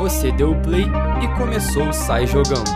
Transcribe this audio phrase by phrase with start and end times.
[0.00, 0.84] Você deu o play
[1.22, 2.70] e começou o Sai Jogando.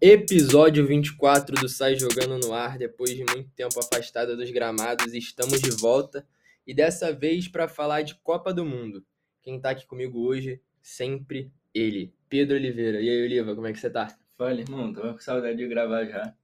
[0.00, 2.76] Episódio 24 do Sai Jogando no Ar.
[2.76, 6.26] Depois de muito tempo afastada dos gramados, estamos de volta
[6.66, 9.06] e dessa vez para falar de Copa do Mundo.
[9.44, 13.00] Quem tá aqui comigo hoje, sempre ele, Pedro Oliveira.
[13.00, 14.08] E aí, Oliva, como é que você tá?
[14.36, 16.34] Fala, irmão, tava com saudade de gravar já.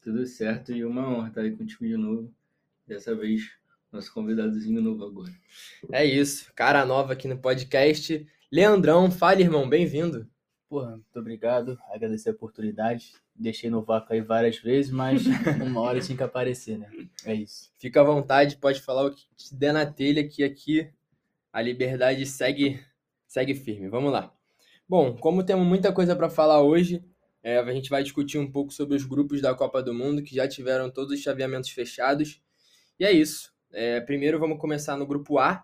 [0.00, 2.32] Tudo certo e uma honra estar aí contigo de novo.
[2.86, 3.50] Dessa vez,
[3.90, 5.32] nosso convidadozinho novo agora.
[5.90, 8.24] É isso, cara nova aqui no podcast.
[8.52, 10.30] Leandrão, fala, irmão, bem-vindo.
[10.68, 11.76] Porra, muito obrigado.
[11.90, 13.14] Agradecer a oportunidade.
[13.34, 15.24] Deixei no vácuo aí várias vezes, mas
[15.60, 16.88] uma hora tinha que aparecer, né?
[17.24, 17.72] É isso.
[17.80, 20.88] Fica à vontade, pode falar o que te der na telha, que aqui
[21.52, 22.80] a liberdade segue,
[23.26, 23.88] segue firme.
[23.88, 24.32] Vamos lá.
[24.88, 27.02] Bom, como temos muita coisa para falar hoje,
[27.44, 30.34] é, a gente vai discutir um pouco sobre os grupos da Copa do Mundo que
[30.34, 32.40] já tiveram todos os chaveamentos fechados.
[32.98, 33.52] E é isso.
[33.70, 35.62] É, primeiro vamos começar no grupo A,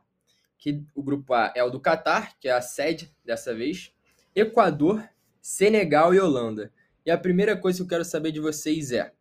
[0.59, 3.95] que o grupo A é o do Catar, que é a sede dessa vez,
[4.35, 5.09] Equador,
[5.41, 6.71] Senegal e Holanda.
[7.07, 9.15] E a primeira coisa que eu quero saber de vocês é: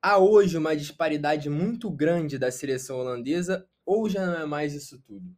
[0.00, 4.98] há hoje uma disparidade muito grande da seleção holandesa ou já não é mais isso
[5.06, 5.36] tudo?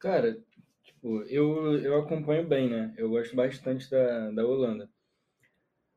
[0.00, 0.36] Cara,
[1.02, 2.94] tipo, eu, eu acompanho bem, né?
[2.96, 4.88] Eu gosto bastante da, da Holanda.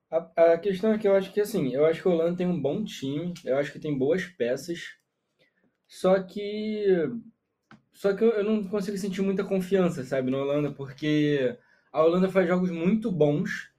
[0.10, 2.48] A, a questão é que eu acho que, assim, eu acho que a Holanda tem
[2.48, 4.96] um bom time, eu acho que tem boas peças,
[5.88, 6.86] só que.
[7.94, 11.58] Só que eu, eu não consigo sentir muita confiança, sabe, na Holanda, porque
[11.94, 13.72] a Holanda faz jogos muito bons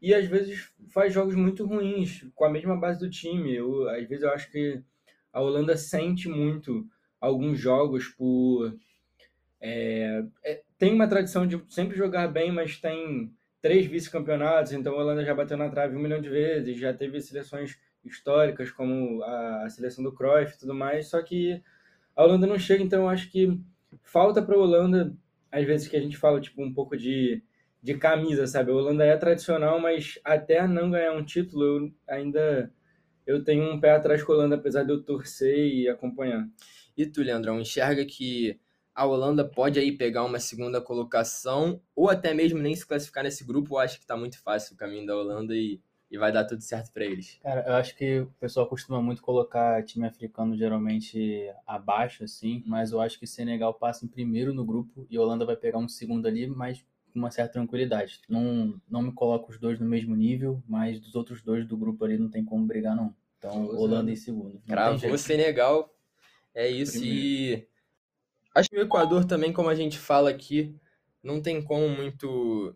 [0.00, 3.52] e às vezes faz jogos muito ruins com a mesma base do time.
[3.54, 4.80] Eu, às vezes eu acho que
[5.32, 6.86] a Holanda sente muito
[7.20, 8.76] alguns jogos por
[9.66, 14.98] é, é, tem uma tradição de sempre jogar bem, mas tem três vice-campeonatos, então a
[14.98, 19.68] Holanda já bateu na trave um milhão de vezes, já teve seleções históricas como a,
[19.70, 21.62] seleção do Cruyff e tudo mais, só que
[22.14, 23.58] a Holanda não chega, então eu acho que
[24.02, 25.16] falta para a Holanda,
[25.50, 27.42] às vezes que a gente fala tipo um pouco de
[27.84, 28.70] de camisa, sabe?
[28.70, 32.72] A Holanda é tradicional, mas até não ganhar um título, eu ainda
[33.26, 36.48] eu tenho um pé atrás com a Holanda, apesar de eu torcer e acompanhar.
[36.96, 38.58] E tu, Leandrão, enxerga que
[38.94, 43.44] a Holanda pode aí pegar uma segunda colocação ou até mesmo nem se classificar nesse
[43.44, 46.44] grupo, ou acha que tá muito fácil o caminho da Holanda e, e vai dar
[46.44, 47.38] tudo certo para eles?
[47.42, 52.92] Cara, eu acho que o pessoal costuma muito colocar time africano geralmente abaixo, assim, mas
[52.92, 55.88] eu acho que Senegal passa em primeiro no grupo e a Holanda vai pegar um
[55.88, 58.20] segundo ali, mas com uma certa tranquilidade.
[58.28, 62.04] Não, não me coloco os dois no mesmo nível, mas dos outros dois do grupo
[62.04, 63.14] ali não tem como brigar, não.
[63.38, 64.60] Então, Holanda em segundo.
[64.66, 65.94] Cravou Senegal.
[66.54, 66.92] É isso.
[66.92, 67.16] Primeiro.
[67.16, 67.68] E
[68.54, 70.74] acho que o Equador também, como a gente fala aqui,
[71.22, 72.74] não tem como muito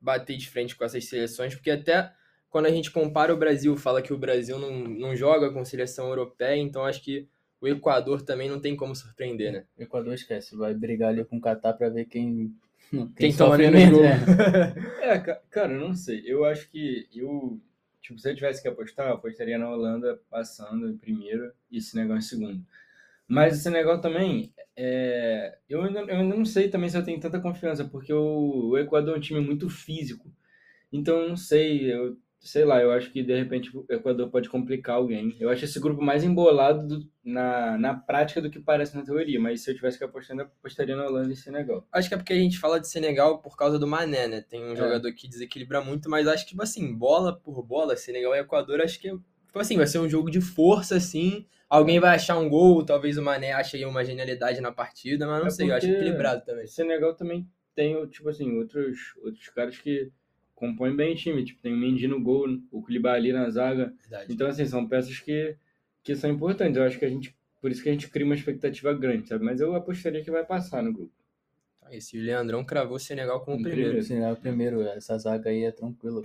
[0.00, 2.12] bater de frente com essas seleções, porque até
[2.50, 6.08] quando a gente compara o Brasil, fala que o Brasil não, não joga com seleção
[6.08, 7.28] europeia, então acho que
[7.60, 9.64] o Equador também não tem como surpreender, né?
[9.78, 12.52] O Equador esquece, vai brigar ali com o Catar para ver quem
[12.92, 14.02] quem, Quem toma menos gol.
[15.00, 15.14] É.
[15.14, 15.18] é,
[15.50, 16.22] cara, eu não sei.
[16.26, 17.58] Eu acho que eu,
[18.02, 22.18] tipo, se eu tivesse que apostar, eu apostaria na Holanda passando em primeiro e Senegal
[22.18, 22.62] em segundo.
[23.32, 27.18] Mas o Senegal também, é, eu, ainda, eu ainda não sei também se eu tenho
[27.18, 30.30] tanta confiança, porque o, o Equador é um time muito físico.
[30.92, 34.48] Então, eu não sei, eu sei lá, eu acho que de repente o Equador pode
[34.48, 35.36] complicar alguém.
[35.38, 39.40] Eu acho esse grupo mais embolado do, na, na prática do que parece na teoria,
[39.40, 41.86] mas se eu tivesse que apostar, eu apostaria na Holanda e Senegal.
[41.92, 44.40] Acho que é porque a gente fala de Senegal por causa do Mané, né?
[44.40, 44.76] Tem um é.
[44.76, 48.80] jogador que desequilibra muito, mas acho que, tipo assim, bola por bola, Senegal e Equador,
[48.80, 49.16] acho que,
[49.52, 51.44] tipo assim, vai ser um jogo de força, assim.
[51.68, 55.40] Alguém vai achar um gol, talvez o Mané ache aí uma genialidade na partida, mas
[55.40, 56.66] não é sei, eu acho equilibrado também.
[56.66, 60.10] Senegal também tem, tipo assim, outros, outros caras que
[60.54, 61.44] compõe bem o time.
[61.44, 63.92] Tipo, tem o Mendy no gol, o Koulibaly na zaga.
[64.00, 64.32] Verdade.
[64.32, 65.54] Então, assim, são peças que,
[66.02, 66.78] que são importantes.
[66.78, 69.44] Eu acho que a gente, por isso que a gente cria uma expectativa grande, sabe?
[69.44, 71.12] Mas eu apostaria que vai passar no grupo.
[71.90, 73.82] Esse o Leandrão cravou o Senegal como o primeiro.
[73.82, 74.06] primeiro.
[74.06, 76.22] Senegal primeiro, essa zaga aí é tranquila.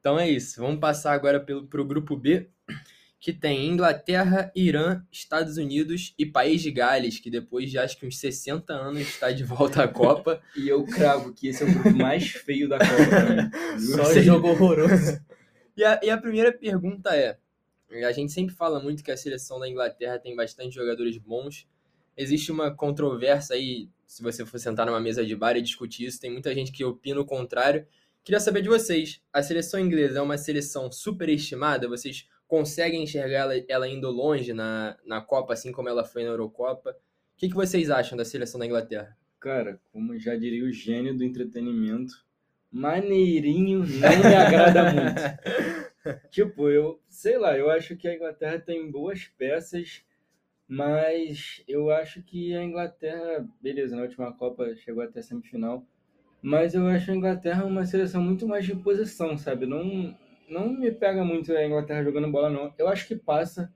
[0.00, 0.60] Então é isso.
[0.60, 2.46] Vamos passar agora pelo, pro grupo B
[3.20, 8.06] que tem Inglaterra, Irã, Estados Unidos e País de Gales, que depois de acho que
[8.06, 10.40] uns 60 anos está de volta à Copa.
[10.56, 13.34] e eu cravo que esse é o grupo mais feio da Copa.
[13.34, 13.50] Né?
[13.78, 15.20] Só jogo horroroso.
[15.76, 17.38] E a, e a primeira pergunta é:
[18.06, 21.66] a gente sempre fala muito que a seleção da Inglaterra tem bastante jogadores bons.
[22.16, 26.20] Existe uma controvérsia aí, se você for sentar numa mesa de bar e discutir isso,
[26.20, 27.86] tem muita gente que opina o contrário.
[28.22, 31.88] Queria saber de vocês: a seleção inglesa é uma seleção superestimada?
[31.88, 36.30] Vocês conseguem enxergar ela, ela indo longe na, na Copa, assim como ela foi na
[36.30, 36.90] Eurocopa.
[36.90, 36.94] O
[37.36, 39.16] que, que vocês acham da seleção da Inglaterra?
[39.38, 42.14] Cara, como já diria o gênio do entretenimento,
[42.72, 46.20] maneirinho não me agrada muito.
[46.30, 50.02] tipo, eu sei lá, eu acho que a Inglaterra tem boas peças,
[50.66, 55.86] mas eu acho que a Inglaterra, beleza, na última Copa chegou até a semifinal,
[56.42, 59.66] mas eu acho a Inglaterra uma seleção muito mais de posição, sabe?
[59.66, 60.16] Não,
[60.48, 62.72] não me pega muito a Inglaterra jogando bola, não.
[62.78, 63.72] Eu acho que passa.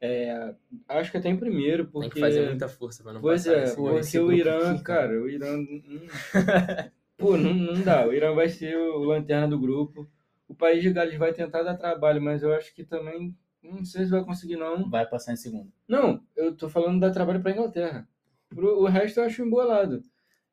[0.00, 0.54] É,
[0.88, 2.08] acho que até em primeiro, porque.
[2.08, 4.72] Tem que fazer muita força pra não Pois passar é, nesse- porque nesse o Irã,
[4.74, 5.56] aqui, cara, o Irã.
[5.56, 6.06] hum,
[7.16, 8.06] Pô, não, não dá.
[8.06, 10.06] O Irã vai ser o lanterna do grupo.
[10.48, 13.34] O país de Gales vai tentar dar trabalho, mas eu acho que também.
[13.62, 14.88] Não sei se vai conseguir, não.
[14.88, 15.72] Vai passar em segundo.
[15.88, 18.06] Não, eu tô falando dar trabalho pra Inglaterra.
[18.50, 20.02] Pro, o resto eu acho embolado.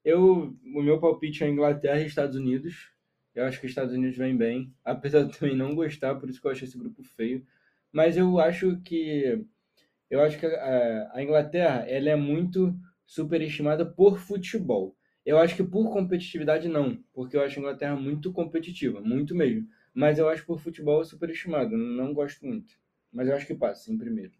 [0.03, 2.89] Eu, o meu palpite é Inglaterra e Estados Unidos.
[3.35, 6.41] Eu acho que os Estados Unidos vem bem, apesar de também não gostar, por isso
[6.41, 7.45] que eu acho esse grupo feio.
[7.91, 9.45] Mas eu acho que
[10.09, 12.75] eu acho que a, a Inglaterra ela é muito
[13.05, 14.95] superestimada por futebol.
[15.25, 19.67] Eu acho que por competitividade não, porque eu acho a Inglaterra muito competitiva, muito mesmo.
[19.93, 22.73] Mas eu acho por futebol superestimado, não gosto muito.
[23.11, 24.33] Mas eu acho que passa em primeiro.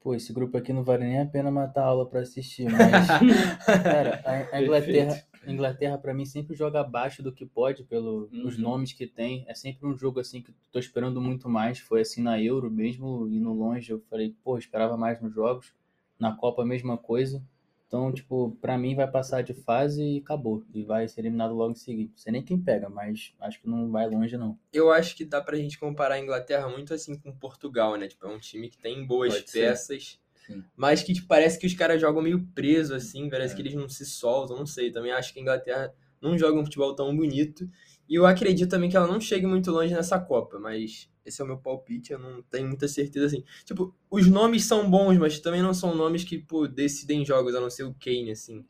[0.00, 3.08] Pô, esse grupo aqui não vale nem a pena matar a aula pra assistir, mas.
[3.82, 4.22] cara,
[4.52, 5.20] a, Inglaterra,
[5.52, 8.58] Inglaterra para mim sempre joga abaixo do que pode pelos Uhum.
[8.62, 9.44] nomes que tem.
[9.48, 11.78] É sempre um jogo assim que tô esperando muito mais.
[11.78, 15.72] Foi assim na Euro mesmo, indo longe, eu falei, pô, esperava mais nos jogos.
[16.18, 17.42] Na Copa a mesma coisa.
[17.86, 20.64] Então, tipo, pra mim vai passar de fase e acabou.
[20.74, 22.10] E vai ser eliminado logo em seguida.
[22.10, 24.58] Não sei nem quem pega, mas acho que não vai longe, não.
[24.72, 28.08] Eu acho que dá pra gente comparar a Inglaterra muito assim com Portugal, né?
[28.08, 29.76] Tipo, é um time que tem boas Pode ser.
[30.46, 30.62] Sim.
[30.76, 33.56] mas que tipo, parece que os caras jogam meio preso, assim, parece É.
[33.56, 34.90] que eles não se soltam, não sei.
[34.92, 37.68] Também acho que a Inglaterra não joga um futebol tão bonito.
[38.08, 41.44] E eu acredito também que ela não chegue muito longe nessa Copa, mas esse é
[41.44, 43.42] o meu palpite, eu não tenho muita certeza assim.
[43.64, 47.60] Tipo, os nomes são bons, mas também não são nomes que, pô, decidem jogos, a
[47.60, 48.64] não ser o Kane, assim.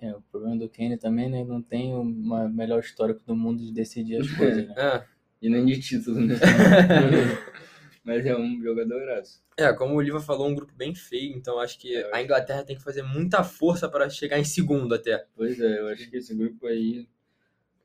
[0.00, 1.44] É, o problema do Kane também, né?
[1.44, 4.74] Não tem uma melhor histórico do mundo de decidir as coisas, né?
[4.76, 5.04] Ah,
[5.40, 6.34] E nem de título, né?
[8.06, 9.42] Mas é um jogadoraço.
[9.58, 12.22] É, como o Oliva falou, um grupo bem feio, então acho que É, eu a
[12.22, 15.26] Inglaterra tem que fazer muita força para chegar em segundo até.
[15.34, 17.08] Pois é, eu acho que esse grupo aí,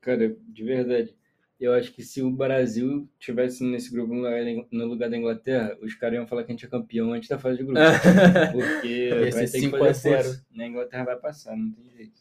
[0.00, 1.16] cara, de verdade,
[1.58, 6.16] eu acho que se o Brasil tivesse nesse grupo no lugar da- Inglaterra, os caras
[6.18, 7.80] iam falar que a gente é campeão antes da fase de grupo.
[8.52, 10.24] Porque vai ter que 5 fazer a 0.
[10.24, 10.46] força.
[10.58, 12.20] A Inglaterra vai passar, não tem jeito.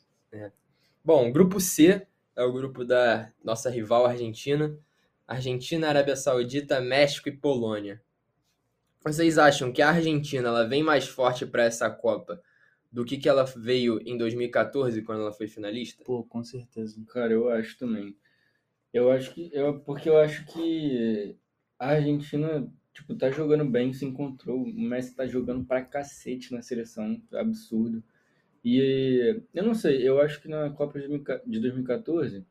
[1.03, 2.05] Bom, grupo C
[2.35, 4.75] é o grupo da nossa rival Argentina.
[5.31, 8.01] Argentina, Arábia Saudita, México e Polônia.
[9.01, 12.41] Vocês acham que a Argentina ela vem mais forte para essa Copa
[12.91, 16.03] do que que ela veio em 2014 quando ela foi finalista?
[16.03, 17.01] Pô, com certeza.
[17.07, 18.15] Cara, eu acho também.
[18.93, 19.49] Eu acho que.
[19.53, 21.37] Eu, porque eu acho que
[21.79, 24.61] a Argentina, tipo, tá jogando bem, se encontrou.
[24.61, 28.03] O Messi tá jogando pra cacete na seleção, absurdo.
[28.65, 32.45] E eu não sei, eu acho que na Copa de 2014 de 2014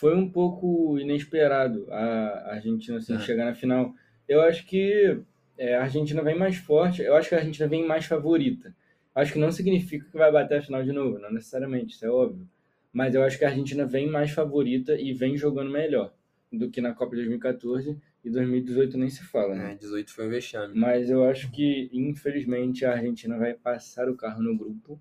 [0.00, 3.20] foi um pouco inesperado a Argentina assim, É.
[3.20, 3.94] chegar na final.
[4.26, 5.20] Eu acho que
[5.58, 8.74] é, a Argentina vem mais forte, eu acho que a Argentina vem mais favorita.
[9.14, 12.08] Acho que não significa que vai bater a final de novo, não necessariamente, isso é
[12.08, 12.48] óbvio.
[12.90, 16.14] Mas eu acho que a Argentina vem mais favorita e vem jogando melhor
[16.50, 19.72] do que na Copa de 2014 e 2018 nem se fala, né?
[19.72, 20.72] É, 18 foi um vexame.
[20.78, 24.98] Mas eu acho que, infelizmente, a Argentina vai passar o carro no grupo.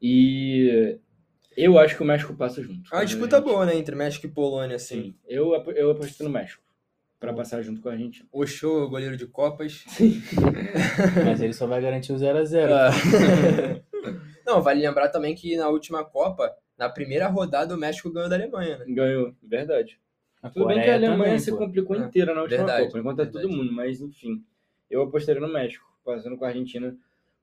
[0.00, 0.98] E
[1.56, 2.92] eu acho que o México passa junto.
[2.92, 5.02] É uma disputa boa, né, entre México e Polônia, assim.
[5.02, 6.62] Sim, eu, eu aposto no México
[7.18, 8.28] para passar junto com a Argentina.
[8.32, 9.84] Oxô, goleiro de Copas.
[11.24, 12.68] Mas ele só vai garantir o 0x0.
[12.70, 12.90] Ah.
[14.44, 18.34] Não, vale lembrar também que na última Copa, na primeira rodada, o México ganhou da
[18.34, 18.84] Alemanha, né?
[18.88, 20.00] Ganhou, verdade.
[20.42, 21.58] A Tudo bem que a Coreia Alemanha também, se pô.
[21.58, 24.44] complicou É, inteira na última verdade, Copa, enquanto é todo mundo, mas enfim.
[24.90, 26.94] Eu apostaria no México, passando com a Argentina,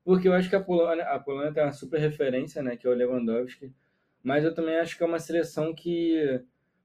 [0.04, 2.90] porque eu acho que a Polônia, a Polônia tem uma super referência, né, que é
[2.90, 3.72] o Lewandowski,
[4.22, 6.42] mas eu também acho que é uma seleção que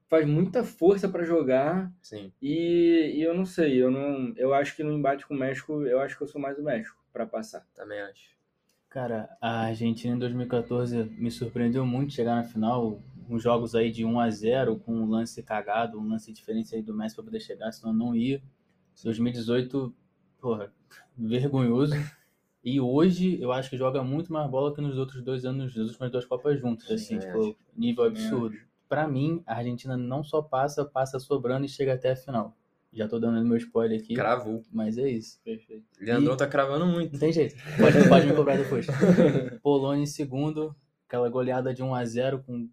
[0.08, 2.32] faz muita força para jogar Sim.
[2.40, 5.82] e, e eu não sei, eu não, eu acho que no embate com o México,
[5.82, 7.66] eu acho que eu sou mais do México para passar.
[7.74, 8.36] Também acho.
[8.88, 13.02] Cara, a Argentina em 2014 me surpreendeu muito chegar na final.
[13.28, 16.82] Uns jogos aí de 1 a 0 com um lance cagado, um lance diferente aí
[16.82, 18.40] do Messi para poder chegar, senão não ia.
[19.02, 19.94] 2018,
[20.40, 20.72] porra,
[21.16, 21.94] vergonhoso.
[22.66, 25.86] E hoje eu acho que joga muito mais bola que nos outros dois anos, nas
[25.86, 28.56] últimas duas Copas juntos, assim, tipo, nível Também absurdo.
[28.88, 32.56] Pra mim, a Argentina não só passa, passa sobrando e chega até a final.
[32.92, 34.64] Já tô dando meu spoiler aqui, Cravou.
[34.72, 35.40] mas é isso.
[35.44, 35.84] Perfeito.
[36.00, 37.12] Leandrão tá cravando muito.
[37.12, 37.54] Não tem jeito.
[37.78, 38.84] Pode, pode me cobrar depois.
[39.62, 40.74] Polônia em segundo,
[41.06, 42.68] aquela goleada de 1 a 0 com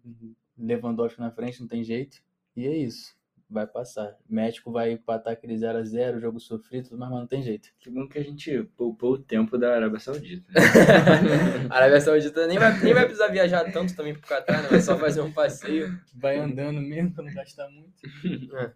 [0.58, 2.16] Lewandowski na frente, não tem jeito.
[2.56, 3.14] E é isso.
[3.48, 4.16] Vai passar.
[4.28, 7.68] México vai empatar aquele 0 a 0 jogo sofrido, mas não tem jeito.
[7.78, 10.50] Que bom que a gente poupou o tempo da Arábia Saudita.
[11.70, 14.68] A Arábia Saudita nem vai, nem vai precisar viajar tanto também pro Catar, né?
[14.68, 15.98] Vai só fazer um passeio.
[16.14, 18.02] Vai andando mesmo pra não gastar muito.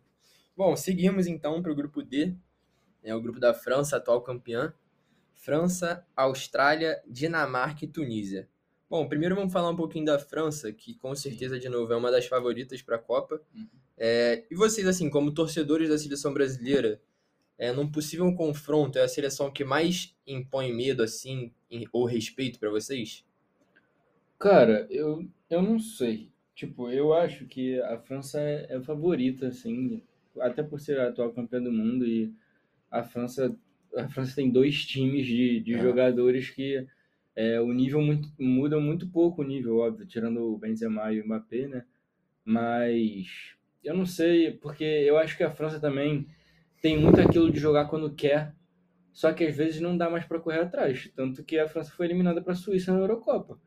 [0.56, 2.34] Bom, seguimos então para o grupo D,
[3.02, 4.74] é o grupo da França, atual campeã.
[5.34, 8.48] França, Austrália, Dinamarca e Tunísia.
[8.90, 12.10] Bom, primeiro vamos falar um pouquinho da França, que com certeza, de novo, é uma
[12.10, 13.40] das favoritas para a Copa.
[13.54, 13.68] Uhum.
[13.98, 17.00] É, e vocês, assim, como torcedores da seleção brasileira,
[17.58, 22.58] é, num possível confronto, é a seleção que mais impõe medo, assim, em- ou respeito
[22.60, 23.24] para vocês?
[24.38, 26.30] Cara, eu, eu não sei.
[26.54, 30.02] Tipo, eu acho que a França é, é favorita, assim,
[30.40, 32.32] até por ser a atual campeã do mundo e
[32.90, 33.56] a França,
[33.96, 35.78] a França tem dois times de, de É.
[35.78, 36.86] jogadores que
[37.36, 41.26] é, o nível muito, muda muito pouco o nível, óbvio, tirando o Benzema e o
[41.26, 41.84] Mbappé, né?
[42.44, 46.26] Mas eu não sei, porque eu acho que a França também
[46.82, 48.54] tem muito aquilo de jogar quando quer,
[49.12, 52.06] só que às vezes não dá mais para correr atrás, tanto que a França foi
[52.06, 53.58] eliminada para a Suíça na Eurocopa.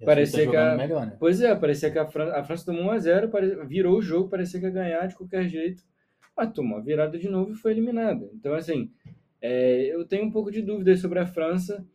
[0.00, 1.16] E a Parecia Suíça que a- melhor, né?
[1.18, 4.58] Pois é, parecia que a França, a França tomou 1x0, pare- virou o jogo, parecia
[4.60, 5.84] que ia ganhar de qualquer jeito.
[6.36, 8.28] Mas tomou a virada de novo e foi eliminada.
[8.34, 8.90] Então, assim,
[9.40, 11.86] é, eu tenho um pouco de dúvidas sobre a França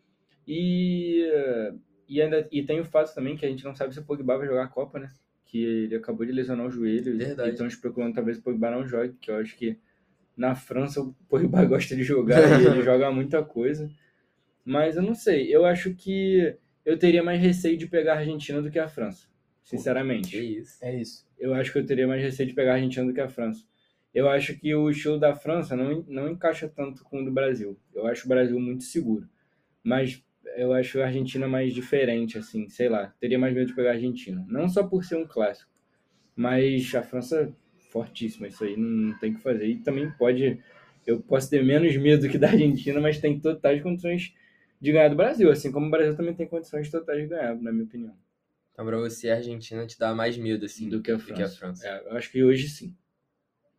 [0.47, 1.23] e,
[2.07, 4.37] e, ainda, e tem o fato também que a gente não sabe se o Pogba
[4.37, 5.11] vai jogar a Copa, né?
[5.47, 7.51] Que ele acabou de lesionar o joelho e Verdade.
[7.51, 9.77] estão especulando talvez o Pogba não jogue, que eu acho que
[10.35, 13.89] na França o Pogba gosta de jogar e ele joga muita coisa.
[14.63, 18.61] Mas eu não sei, eu acho que eu teria mais receio de pegar a Argentina
[18.61, 19.27] do que a França,
[19.63, 20.37] sinceramente.
[20.37, 20.77] isso.
[20.83, 21.25] É isso.
[21.39, 23.63] Eu acho que eu teria mais receio de pegar a Argentina do que a França.
[24.13, 27.77] Eu acho que o estilo da França não, não encaixa tanto com o do Brasil.
[27.93, 29.29] Eu acho o Brasil muito seguro.
[29.83, 30.23] Mas
[30.57, 33.13] eu acho a Argentina mais diferente, assim, sei lá.
[33.19, 34.45] Teria mais medo de pegar a Argentina.
[34.49, 35.71] Não só por ser um clássico,
[36.35, 37.53] mas a França
[37.91, 39.65] fortíssima, isso aí não tem o que fazer.
[39.67, 40.59] E também pode.
[41.05, 44.33] Eu posso ter menos medo que da Argentina, mas tem totais condições
[44.79, 47.71] de ganhar do Brasil, assim como o Brasil também tem condições totais de ganhar, na
[47.71, 48.13] minha opinião,
[48.73, 51.31] Então, pra você, a Argentina te dá mais medo, assim, do que a do que
[51.31, 51.57] a França.
[51.57, 51.87] França.
[51.87, 52.95] É, eu acho que hoje sim.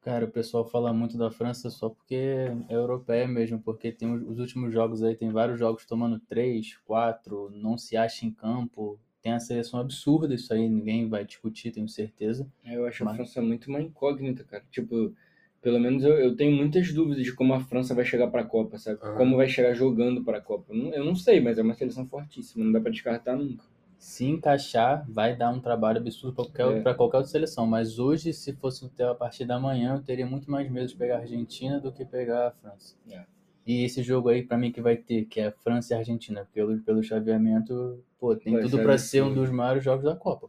[0.01, 4.23] Cara, o pessoal fala muito da França só porque é europeia mesmo, porque tem os
[4.29, 8.99] os últimos jogos aí, tem vários jogos tomando 3, 4, não se acha em campo.
[9.21, 12.47] Tem a seleção absurda, isso aí ninguém vai discutir, tenho certeza.
[12.65, 14.65] É, Eu acho a Mas- França muito uma incógnita, cara.
[14.71, 15.13] Tipo,
[15.61, 18.79] pelo menos eu, eu tenho muitas dúvidas de como a França vai chegar pra Copa,
[18.79, 19.01] sabe?
[19.03, 19.17] Aham.
[19.17, 20.73] Como vai chegar jogando pra Copa.
[20.73, 23.65] Eu não, eu não sei, mas é uma seleção fortíssima, não dá pra descartar nunca.
[23.99, 26.81] Se encaixar, vai dar um trabalho absurdo para qualquer, É.
[26.83, 27.67] pra qualquer outra seleção.
[27.67, 30.97] Mas hoje, se fosse ter a partir da manhã, eu teria muito mais medo de
[30.97, 32.97] pegar a Argentina do que pegar a França.
[33.11, 33.25] É.
[33.67, 36.79] E esse jogo aí, pra mim, que vai ter, que é França e Argentina, pelo,
[36.81, 40.49] pelo chaveamento, pô, tem Vai tudo ser pra ser um dos maiores jogos da Copa.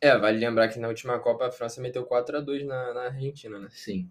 [0.00, 3.68] É, vale lembrar que na última Copa a França meteu 4x2 na, na Argentina, né?
[3.70, 4.10] Sim.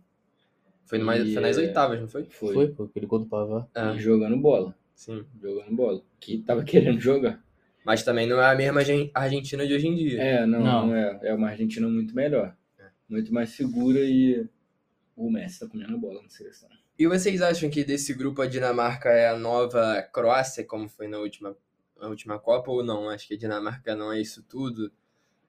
[0.85, 2.23] Foi, numa, E, foi nas é, oitavas, não foi?
[2.25, 2.53] Foi.
[2.53, 3.67] Foi, pô, aquele gol do Pavard.
[3.75, 4.73] É, jogando bola.
[4.95, 5.23] sim.
[5.39, 6.01] Jogando bola.
[6.19, 7.43] Que tava querendo jogar.
[7.89, 10.21] Mas também não é a mesma Argen- Argentina de hoje em dia.
[10.21, 10.87] É, não, Não.
[10.89, 11.19] não, é.
[11.23, 12.55] É uma Argentina muito melhor.
[12.77, 12.83] É.
[13.09, 14.47] Muito mais segura e
[15.15, 16.69] o Messi tá comendo bola na seleção.
[16.99, 21.17] E vocês acham que desse grupo a Dinamarca é a nova Croácia, como foi na
[21.17, 21.57] última,
[21.99, 23.09] na última Copa, ou não?
[23.09, 24.91] Acho que a Dinamarca não é isso tudo.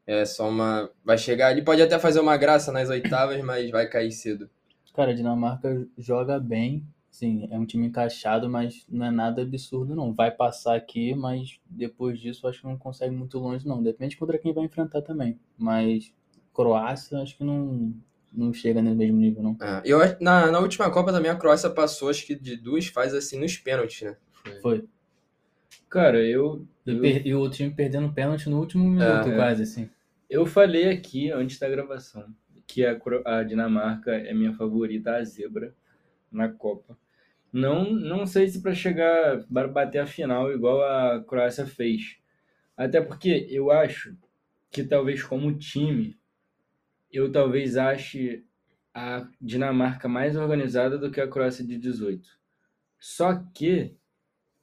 [0.06, 0.90] É só uma.
[1.04, 4.48] Vai chegar ali, pode até fazer uma graça nas oitavas, mas vai cair cedo.
[4.94, 9.94] Cara, a Dinamarca joga bem, sim, é um time encaixado, mas não é nada absurdo,
[9.94, 10.12] não.
[10.14, 13.82] Vai passar aqui, mas depois disso acho que não consegue muito longe, não.
[13.82, 15.38] Depende contra quem vai enfrentar também.
[15.58, 16.12] Mas
[16.54, 17.94] Croácia, acho que não,
[18.32, 19.56] não chega no mesmo nível, não.
[19.60, 22.86] É, eu, acho- na, na última Copa também a Croácia passou, acho que de duas
[22.86, 24.16] fases assim nos pênaltis, né?
[24.62, 24.84] Foi.
[25.88, 26.66] Cara, eu.
[26.86, 29.34] E, eu- per- e o time perdendo pênalti no último minuto, é.
[29.36, 29.88] quase, assim.
[30.28, 32.24] Eu falei aqui antes da gravação
[32.66, 35.74] que a, a Dinamarca é minha favorita, a zebra,
[36.30, 36.96] na Copa.
[37.52, 42.18] Não, não sei se para chegar, para bater a final igual a Croácia fez.
[42.76, 44.16] Até porque eu acho
[44.70, 46.16] que talvez como time,
[47.12, 48.44] eu talvez ache
[48.94, 52.28] a Dinamarca mais organizada do que a Croácia de 18.
[52.98, 53.96] Só que,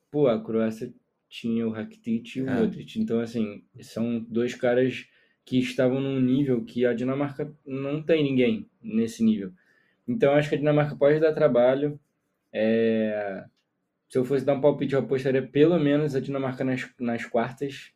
[0.10, 0.94] pô, a Croácia
[1.30, 2.46] tinha o Rakitic e o.
[2.46, 3.00] Modric.
[3.00, 5.08] Então, assim, são dois caras
[5.44, 9.54] que estavam num nível que a Dinamarca não tem ninguém nesse nível.
[10.08, 12.00] Então, acho que a Dinamarca pode dar trabalho.
[12.54, 13.46] É,
[14.10, 17.92] Se eu fosse dar um palpite, eu apostaria pelo menos a Dinamarca nas, nas quartas.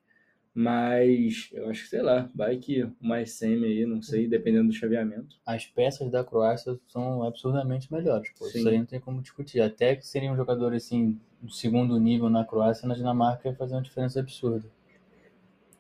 [0.54, 4.74] Mas eu acho que, sei lá, vai que uma semi aí, não sei, dependendo do
[4.74, 5.38] chaveamento.
[5.46, 8.46] As peças da Croácia são absurdamente melhores, pô.
[8.46, 8.60] Sim.
[8.60, 9.62] Isso aí não tem como discutir.
[9.62, 13.82] Até que seriam jogadores, assim, do segundo nível na Croácia, na Dinamarca ia fazer uma
[13.82, 14.68] diferença absurda.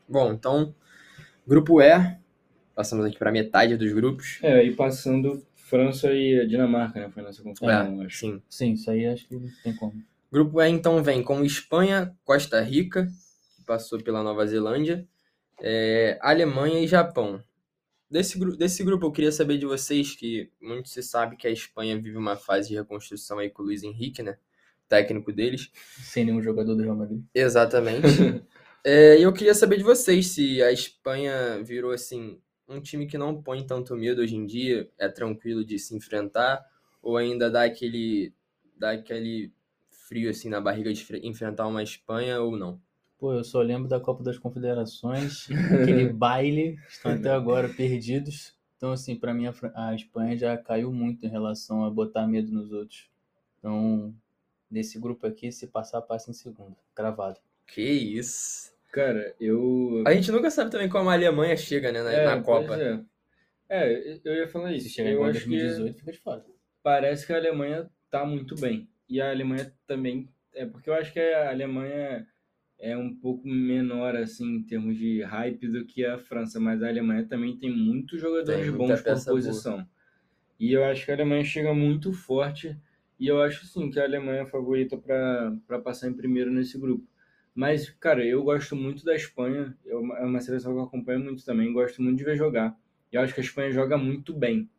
[0.07, 0.73] Bom, então,
[1.47, 2.17] grupo E.
[2.73, 4.39] Passamos aqui para metade dos grupos.
[4.41, 7.09] É, aí passando França e a Dinamarca, né?
[7.09, 8.17] Foi nessa confusão, É, acho.
[8.19, 8.41] sim.
[8.49, 9.93] Sim, isso aí acho que não tem como.
[10.31, 13.07] Grupo E então vem com Espanha, Costa Rica,
[13.55, 15.07] que passou pela Nova Zelândia,
[15.61, 17.43] é, Alemanha e Japão.
[18.09, 21.51] desse, gru- desse grupo eu queria saber de vocês, que muito se sabe que a
[21.51, 24.37] Espanha vive uma fase de reconstrução aí com o Luiz Henrique, né?
[24.89, 25.71] Técnico deles.
[26.03, 27.23] Sem nenhum jogador do Real Madrid.
[27.33, 28.07] Exatamente.
[28.83, 32.39] É, E eu queria saber de vocês se a Espanha virou assim
[32.71, 36.65] um time que não põe tanto medo hoje em dia, é tranquilo de se enfrentar,
[37.01, 38.33] ou ainda dá aquele,
[38.77, 39.51] dá aquele
[39.89, 42.81] frio assim na barriga de fre- enfrentar uma Espanha ou não.
[43.17, 48.55] Pô, eu só lembro da Copa das Confederações, aquele baile, estão até agora perdidos.
[48.77, 52.71] Então, assim, pra mim a Espanha já caiu muito em relação a botar medo nos
[52.71, 53.09] outros.
[53.59, 54.11] Então,
[54.71, 56.75] nesse grupo aqui, se passar, passa em segundo.
[56.95, 57.39] Cravado.
[57.67, 58.71] Que isso.
[58.91, 60.03] Cara, eu.
[60.05, 62.75] A gente nunca sabe também como a Alemanha chega, né, na, É, na Copa.
[62.77, 62.99] É.
[63.69, 64.89] É, eu ia falar Se isso.
[64.89, 66.45] chegar eu igual em acho que 2018, fica de fora.
[66.83, 68.89] parece que a Alemanha tá muito bem.
[69.07, 70.27] E a Alemanha também.
[70.53, 72.27] É porque eu acho que a Alemanha
[72.77, 76.89] é um pouco menor, assim, em termos de hype do que a França, mas a
[76.89, 79.25] Alemanha também tem muitos jogadores Tem bons por boa.
[79.25, 79.87] posição.
[80.59, 82.75] E eu acho que a Alemanha chega muito forte.
[83.17, 86.77] E eu acho sim que a Alemanha é a favorita para passar em primeiro nesse
[86.77, 87.07] grupo.
[87.53, 89.75] Mas, cara, eu gosto muito da Espanha.
[89.85, 91.71] É uma, é uma seleção que eu acompanho muito também.
[91.73, 92.75] Gosto muito de ver jogar.
[93.11, 94.69] Eu acho que a Espanha joga muito bem.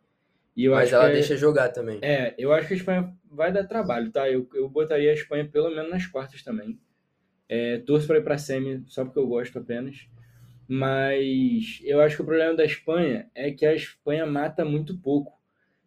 [0.56, 1.98] E eu Mas acho ela que é- deixa jogar também.
[2.02, 4.28] é, eu acho que a Espanha vai dar trabalho, tá?
[4.30, 6.78] Eu, eu botaria a Espanha pelo menos nas quartas também.
[7.48, 10.06] É, torço para ir para semi só porque eu gosto apenas.
[10.68, 15.38] Mas eu acho que o problema da Espanha é que a Espanha mata muito pouco.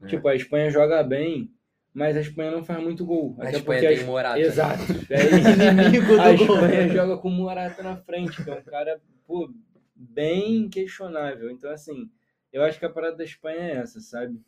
[0.01, 0.07] É.
[0.07, 1.51] Tipo, a Espanha joga bem,
[1.95, 3.35] mas a Espanha não faz muito gol.
[3.39, 4.39] A Até Espanha porque a tem Es- Morata.
[4.39, 4.83] Exato.
[5.09, 6.45] É Inimigo do a gol.
[6.55, 9.49] Espanha joga com o Morata na frente, que é um cara, pô,
[9.95, 11.49] bem questionável.
[11.49, 12.09] Então, assim,
[12.53, 14.39] eu acho que a parada da Espanha é essa, sabe?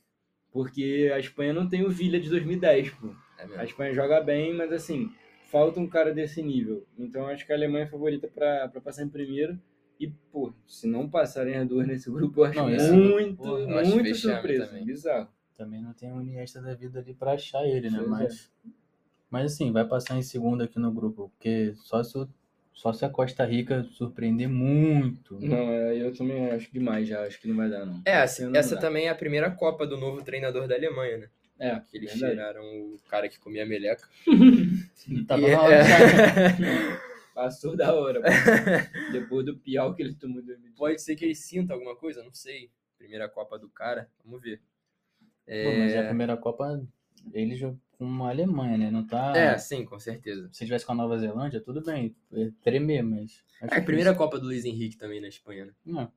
[0.52, 3.10] Porque a Espanha não tem o Villa de 2010, pô.
[3.38, 3.64] É A.
[3.64, 5.10] Espanha joga bem, mas assim,
[5.52, 6.86] falta um cara desse nível.
[6.98, 9.58] Então eu acho que a Alemanha é favorita para passar em primeiro.
[10.00, 13.86] E, pô, se não passarem as duas nesse grupo, eu acho Não, muito, grupo, eu
[13.88, 14.68] muito surpresa.
[14.68, 14.86] também.
[14.86, 15.28] Bizarro.
[15.58, 17.98] Também não tem um Iniesta da vida ali pra achar ele, né?
[17.98, 18.10] Pois é.
[18.10, 18.52] Mas,
[19.30, 21.30] mas assim, vai passar em segundo aqui no grupo.
[21.30, 22.30] Porque só se, o-
[22.74, 25.40] só se a Costa Rica surpreender muito.
[25.40, 27.24] Não, é, eu também acho demais já.
[27.24, 28.02] Acho que não vai dar, não.
[28.06, 28.82] É, essa, não essa dá.
[28.82, 31.30] também é a primeira Copa do novo treinador da Alemanha, né?
[31.60, 32.34] É, Que eles verdade.
[32.34, 34.08] tiraram o cara que comia meleca.
[35.28, 37.02] Tava E- na hora já.
[37.34, 38.22] Passou da hora.
[38.22, 38.28] pô.
[39.12, 40.78] Depois do pior que ele tomou em 2018.
[40.78, 42.70] Pode ser que ele sinta alguma coisa, não sei.
[42.98, 44.62] Primeira Copa do cara, vamos ver.
[45.48, 46.84] Pô, mas é a É, primeira Copa
[47.34, 48.92] ele jogou com a Alemanha, né?
[48.92, 49.34] Não tá.
[49.36, 50.50] é, sim, com certeza.
[50.52, 52.16] Se tivesse com a Nova Zelândia, tudo bem.
[52.32, 53.44] ia Tremer, mas.
[53.62, 54.16] É a primeira difícil.
[54.16, 55.74] Copa do Luiz Henrique também na Espanha, né?
[55.86, 56.12] Não,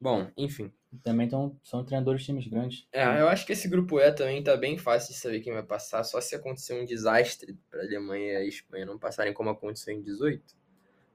[0.00, 0.72] Bom, enfim.
[1.02, 2.86] também tão, são treinadores de times grandes.
[2.92, 5.62] É, eu acho que esse grupo E também tá bem fácil de saber quem vai
[5.62, 9.94] passar, só se acontecer um desastre pra Alemanha e a Espanha não passarem como aconteceu
[9.94, 10.56] em 18.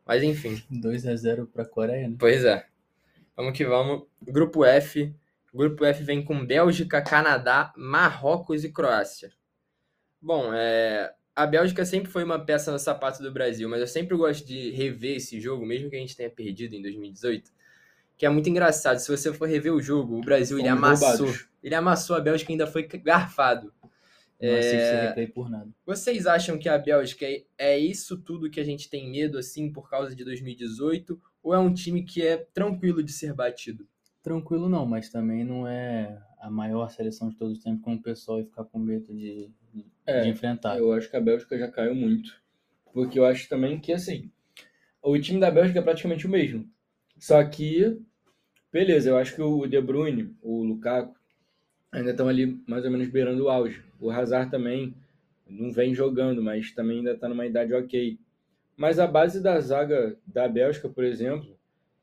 [0.05, 0.61] Mas enfim.
[0.69, 2.17] 2 a 0 pra Coreia, né?
[2.19, 2.65] Pois é.
[3.35, 4.03] Vamos que vamos.
[4.21, 5.13] Grupo F.
[5.53, 9.31] Grupo F vem com Bélgica, Canadá, Marrocos e Croácia.
[10.21, 11.13] Bom, é...
[11.35, 14.71] a Bélgica sempre foi uma peça no sapato do Brasil, mas eu sempre gosto de
[14.71, 17.51] rever esse jogo, mesmo que a gente tenha perdido em 2018.
[18.17, 18.97] Que é muito engraçado.
[18.97, 21.25] Se você for rever o jogo, o Brasil ele amassou.
[21.25, 21.47] roubados.
[21.61, 23.73] Ele amassou a Bélgica e ainda foi garfado.
[24.41, 25.69] Não É, por nada.
[25.85, 29.71] Vocês acham que a Bélgica é- é isso tudo que a gente tem medo assim
[29.71, 31.19] por causa de 2018?
[31.41, 33.87] Ou é um time que é tranquilo de ser batido?
[34.23, 38.01] Tranquilo não, mas também não é a maior seleção de todos os tempos como o
[38.01, 40.77] pessoal ia ficar com medo de, de, É, de enfrentar.
[40.77, 42.41] Eu acho que a Bélgica já caiu muito.
[42.93, 44.31] Porque eu acho também que, assim,
[45.01, 46.69] o time da Bélgica é praticamente o mesmo.
[47.17, 47.99] Só que,
[48.71, 51.15] beleza, eu acho que o De Bruyne, o Lukaku,
[51.91, 53.83] ainda estão ali mais ou menos beirando o auge.
[53.99, 54.95] O Hazard também
[55.47, 58.17] não vem jogando, mas também ainda está numa idade ok.
[58.75, 61.57] Mas a base da zaga da Bélgica, por exemplo,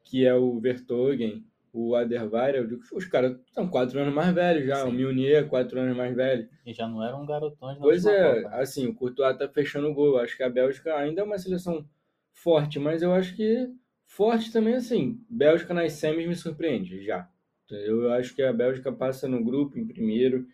[0.04, 4.84] que é o Vertonghen, o Alderweireld, os caras são quatro anos mais velhos já.
[4.84, 4.96] O Sim.
[4.96, 6.48] Milner, quatro anos mais velho.
[6.66, 8.56] E já não eram garotões na Pois é, Copa.
[8.56, 10.18] assim, o Courtois tá fechando o gol.
[10.18, 11.84] Acho que a Bélgica ainda é uma seleção
[12.32, 13.70] forte, mas eu acho que
[14.06, 17.28] forte também, assim, Bélgica nas semis me surpreende, já.
[17.70, 20.46] Eu acho que a Bélgica passa no grupo em primeiro,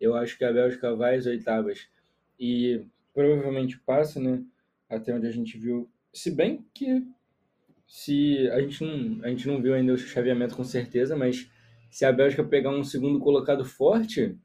[0.00, 1.88] eu acho que a Bélgica vai às oitavas
[2.38, 4.42] e provavelmente passa, né,
[4.90, 5.88] até onde a gente viu.
[6.12, 7.06] Se bem que
[7.96, 11.48] se a gente não, a gente não viu ainda o chaveamento com certeza, mas
[11.90, 14.36] se a Bélgica pegar um segundo colocado forte,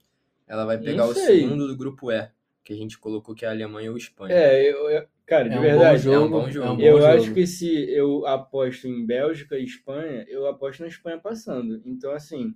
[0.48, 2.30] Ela vai pegar o segundo do grupo E,
[2.64, 4.36] que a gente colocou que é a Alemanha ou a Espanha.
[4.36, 6.16] é, eu, eu- cara, de É um verdade, bom jogo.
[6.16, 6.68] é um bom jogo.
[6.68, 7.08] é um bom Eu jogo.
[7.14, 11.82] acho que se eu aposto em Bélgica e Espanha, eu aposto na Espanha passando.
[11.86, 12.54] Então, assim,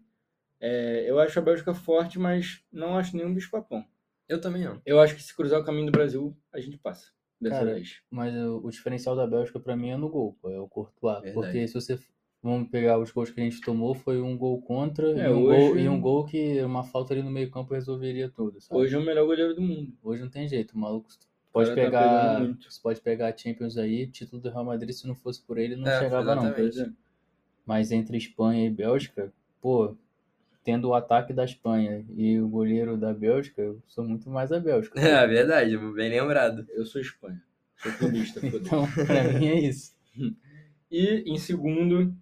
[0.59, 3.85] é, eu acho a Bélgica forte, mas não acho nenhum bicho-papão.
[4.29, 4.81] Eu também não.
[4.85, 7.11] Eu acho que se cruzar o caminho do Brasil, a gente passa.
[7.43, 7.97] Dessa Cara, vez.
[8.09, 11.21] Mas o, o diferencial da Bélgica pra mim é no gol, pô, é o Courtois.
[11.23, 11.33] Verdade.
[11.33, 11.99] Porque se você
[12.41, 15.43] vamos pegar os gols que a gente tomou, foi um gol contra É, e, um
[15.45, 18.81] hoje- gol, e um gol que uma falta ali no meio campo resolveria tudo, sabe?
[18.81, 19.93] Hoje é o melhor goleiro do mundo.
[20.03, 21.07] Hoje não tem jeito, o maluco
[21.53, 22.71] pode tá pegar, muito.
[22.71, 25.75] você pode pegar a Champions aí, título do Real Madrid, se não fosse por ele,
[25.75, 26.53] não É, chegava não.
[27.65, 29.95] Mas entre Espanha e Bélgica, pô,
[30.63, 34.59] tendo o ataque da Espanha e o goleiro da Bélgica, eu sou muito mais a
[34.59, 34.93] Bélgica.
[34.99, 36.65] É verdade, bem lembrado.
[36.71, 37.41] Eu sou Espanha.
[37.77, 38.45] Sou foda-se.
[38.47, 39.93] Então, pra mim é isso.
[40.89, 42.15] E em segundo,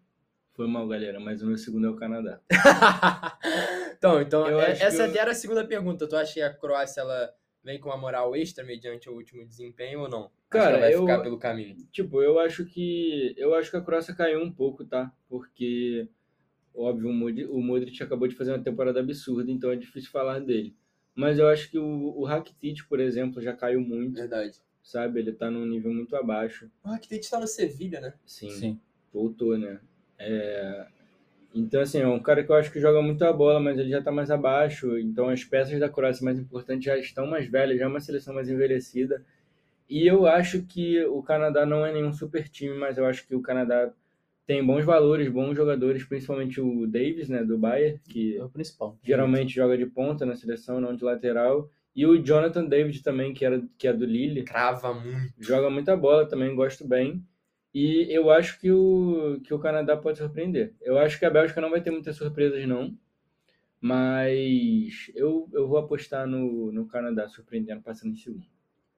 [0.53, 2.39] foi mal, galera, mas o meu segundo é o Canadá.
[3.97, 6.07] então, então Eu é- acho essa eu- era a segunda pergunta.
[6.07, 10.01] Tu acha que a Croácia ela vem com uma moral extra mediante o último desempenho
[10.01, 10.23] ou não?
[10.25, 11.75] Acho que Cara, ela vai eu- ficar pelo caminho.
[11.91, 15.11] Tipo, eu acho que eu acho que a Croácia caiu um pouco, tá?
[15.29, 16.07] Porque
[16.75, 20.39] óbvio, o Modric, o Modric acabou de fazer uma temporada absurda, então é difícil falar
[20.39, 20.75] dele.
[21.15, 21.85] Mas eu acho que o,
[22.17, 24.57] o Rakitic, por exemplo, já caiu muito, Verdade.
[24.81, 25.19] sabe?
[25.19, 26.69] Ele tá num nível muito abaixo.
[26.83, 28.13] O Rakitic tá no Sevilha, né?
[28.25, 28.79] Sim, Sim.
[29.13, 29.79] voltou, né?
[30.17, 30.87] É,
[31.53, 33.89] Então, assim, é um cara que eu acho que joga muito a bola, mas ele
[33.89, 34.97] já tá mais abaixo.
[34.97, 38.33] Então, as peças da Croácia mais importantes já estão mais velhas, já é uma seleção
[38.33, 39.23] mais envelhecida.
[39.89, 43.35] E eu acho que o Canadá não é nenhum super time, mas eu acho que
[43.35, 43.91] o Canadá
[44.51, 48.97] tem bons valores, bons jogadores, principalmente o Davis, né, do Bayern, que É o principal.
[49.01, 51.71] geralmente joga de ponta na seleção, não de lateral.
[51.95, 55.33] E o Jonathan David também, que, era, que é do Lille, Crava muito.
[55.39, 57.25] joga muita bola também, gosto bem.
[57.73, 60.73] E eu acho que o, que o Canadá pode surpreender.
[60.81, 62.93] Eu acho que a Bélgica não vai ter muitas surpresas, não.
[63.79, 68.45] Mas eu, eu vou apostar no, no Canadá surpreendendo, passando em segundo.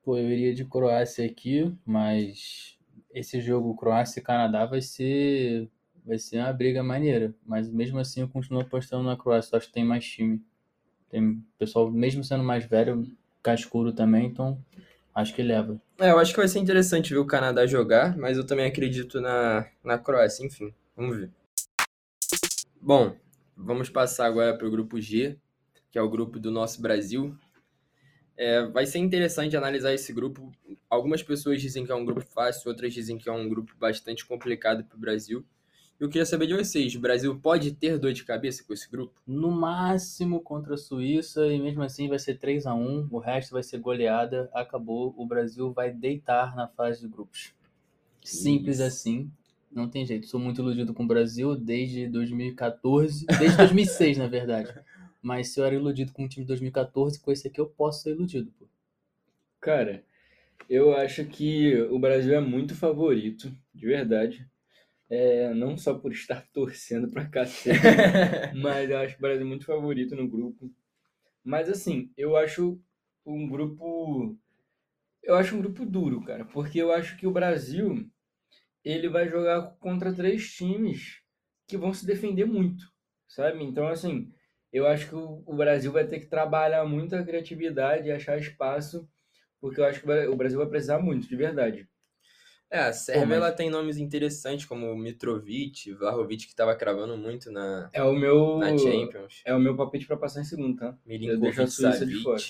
[0.03, 2.72] Pô, eu iria de Croácia aqui, mas
[3.13, 5.69] esse jogo Croácia e Canadá vai ser
[6.05, 9.73] vai ser uma briga maneira, mas mesmo assim eu continuo apostando na Croácia, acho que
[9.73, 10.41] tem mais time.
[11.09, 13.07] Tem pessoal, mesmo sendo mais velho,
[13.41, 14.57] cascudo também, então
[15.15, 15.79] acho que leva.
[15.99, 19.21] É, eu acho que vai ser interessante ver o Canadá jogar, mas eu também acredito
[19.21, 21.31] na, na Croácia, enfim, vamos ver.
[22.81, 23.15] Bom,
[23.55, 25.37] vamos passar agora para o grupo G,
[25.89, 27.37] que é o grupo do nosso Brasil.
[28.37, 30.51] É, vai ser interessante analisar esse grupo.
[30.89, 34.25] Algumas pessoas dizem que é um grupo fácil, outras dizem que é um grupo bastante
[34.25, 35.45] complicado para o Brasil.
[35.99, 39.21] Eu queria saber de vocês, o Brasil pode ter dor de cabeça com esse grupo?
[39.25, 43.51] No máximo contra a Suíça e mesmo assim vai ser 3 a 1 o resto
[43.53, 47.53] vai ser goleada, acabou, o Brasil vai deitar na fase de grupos.
[48.21, 48.87] Simples Isso.
[48.87, 49.31] assim,
[49.71, 50.27] não tem jeito.
[50.27, 54.73] Sou muito iludido com o Brasil desde 2014, desde 2006 na verdade.
[55.23, 58.03] Mas se eu era iludido com o time de 2014, com esse aqui eu posso
[58.03, 58.67] ser iludido, pô.
[59.61, 60.03] Cara,
[60.69, 64.47] eu acho que o Brasil é muito favorito, de verdade.
[65.09, 67.79] É, não só por estar torcendo pra cacete,
[68.55, 70.71] mas eu acho o Brasil muito favorito no grupo.
[71.43, 72.79] Mas assim, eu acho
[73.25, 74.37] um grupo.
[75.23, 78.09] Eu acho um grupo duro, cara, porque eu acho que o Brasil
[78.83, 81.21] ele vai jogar contra três times
[81.67, 82.91] que vão se defender muito,
[83.27, 83.63] sabe?
[83.63, 84.31] Então, assim,
[84.73, 89.07] eu acho que o Brasil vai ter que trabalhar muito a criatividade e achar espaço,
[89.61, 91.87] porque eu acho que o Brasil vai precisar muito, de verdade.
[92.69, 97.51] É, a Sérvia mas- ela tem nomes interessantes como Mitrovic, Vlahovic, que estava cravando muito
[97.51, 99.43] na, É o meu na Champions.
[99.45, 100.97] é o meu palpite pra passar em segundo, tá?
[101.05, 102.41] Milinkovic, a Suíça de fora.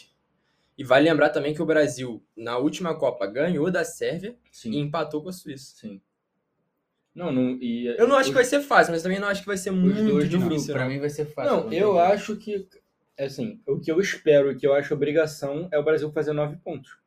[0.77, 4.79] E vale lembrar também que o Brasil, na última Copa, ganhou da Sérvia e Sim,
[4.79, 5.75] empatou com a Suíça.
[5.75, 6.01] sim.
[7.15, 9.47] Não, não e Eu não acho que vai ser fácil, mas também não acho que
[9.47, 10.73] vai ser muito difícil.
[10.73, 10.91] Pra não.
[10.91, 11.51] mim vai ser fácil.
[11.65, 12.67] Não, eu acho que
[13.19, 16.57] assim, o que eu espero, o que eu acho obrigação é o Brasil fazer nove
[16.57, 16.97] pontos.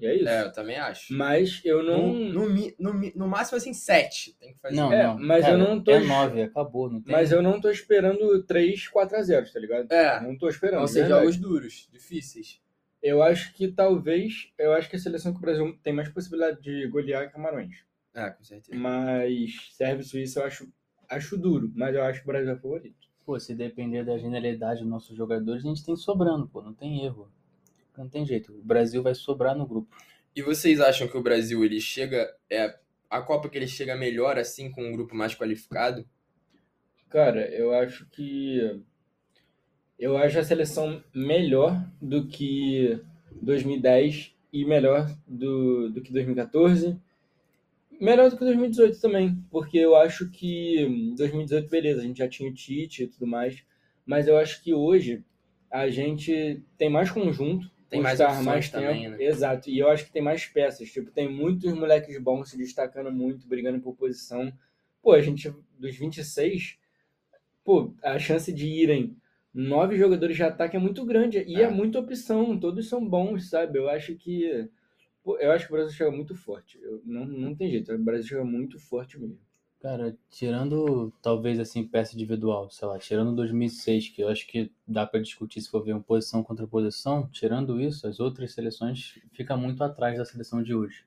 [0.00, 0.28] E é isso.
[0.28, 1.14] É, eu também acho.
[1.14, 4.36] Mas eu não No, no, no, no máximo, assim, sete.
[4.40, 4.74] Tem que fazer.
[4.74, 5.18] Não, É, não.
[5.18, 7.12] mas cara, eu não tô- É 9, acabou, não tem.
[7.14, 9.90] Mas eu não tô esperando 3, 4 a 0, tá ligado?
[9.92, 10.80] É, Não tô esperando.
[10.80, 11.20] vão ser verdade.
[11.22, 12.60] jogos duros, difíceis.
[13.00, 14.48] Eu acho que talvez.
[14.58, 17.76] Eu acho que a seleção que o Brasil tem mais possibilidade de golear é Camarões.
[18.14, 18.78] É, com certeza.
[18.78, 20.72] Mas Sérvia e Suíça eu acho,
[21.08, 23.08] acho duro, mas eu acho que o Brasil é favorito.
[23.26, 27.04] Pô, se depender da genialidade dos nossos jogadores, a gente tem sobrando, pô, não tem
[27.04, 27.28] erro.
[27.96, 28.52] Não tem jeito.
[28.52, 29.96] O Brasil vai sobrar no grupo.
[30.34, 32.34] E vocês acham que o Brasil ele chega.
[32.50, 32.76] É
[33.08, 36.04] a Copa que ele chega melhor assim com um grupo mais qualificado?
[37.08, 38.80] Cara, eu acho que.
[39.96, 43.00] Eu acho a seleção melhor do que
[43.40, 46.98] 2010 e melhor do, do que 2014.
[48.00, 52.28] Melhor do que 2018 também, porque eu acho que em 2018, beleza, a gente já
[52.28, 53.62] tinha o Tite e tudo mais,
[54.04, 55.22] mas eu acho que hoje
[55.70, 59.16] a gente tem mais conjunto, Tem mais estar mais também, tempo.
[59.16, 59.24] né?
[59.24, 63.10] Exato, e eu acho que tem mais peças, tipo, tem muitos moleques bons se destacando
[63.12, 64.52] muito, brigando por posição.
[65.02, 66.76] Pô, a gente, dos 26,
[67.64, 69.16] pô, a chance de irem
[69.52, 71.70] nove jogadores de ataque é muito grande e é, É.
[71.70, 73.78] muita opção, todos são bons, sabe?
[73.78, 74.68] Eu acho que
[75.26, 76.78] eu acho que o Brasil chega muito forte.
[76.82, 79.38] Eu- não, não tem jeito, o Brasil chega muito forte mesmo.
[79.80, 85.06] Cara, tirando talvez assim peça individual, sei lá, tirando 2006, que eu acho que dá
[85.06, 89.58] para discutir se for ver uma posição contra posição, tirando isso, as outras seleções ficam
[89.58, 91.04] muito atrás da seleção de hoje.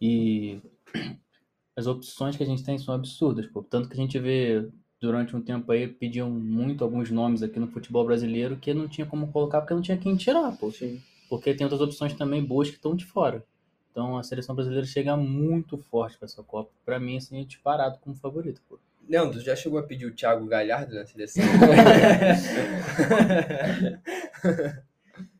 [0.00, 0.60] E
[1.76, 3.62] as opções que a gente tem são absurdas, pô.
[3.62, 4.68] Tanto que a gente vê
[5.00, 9.06] durante um tempo aí pediam muito alguns nomes aqui no futebol brasileiro que não tinha
[9.06, 10.70] como colocar porque não tinha quem tirar, pô.
[10.72, 11.00] Sim.
[11.28, 13.44] Porque tem outras opções também boas que estão de fora.
[13.90, 16.70] Então a seleção brasileira chega muito forte para essa Copa.
[16.84, 18.60] Para mim, assim, é disparado como favorito.
[18.68, 18.78] Pô.
[19.08, 21.44] Leandro, já chegou a pedir o Thiago Galhardo na seleção?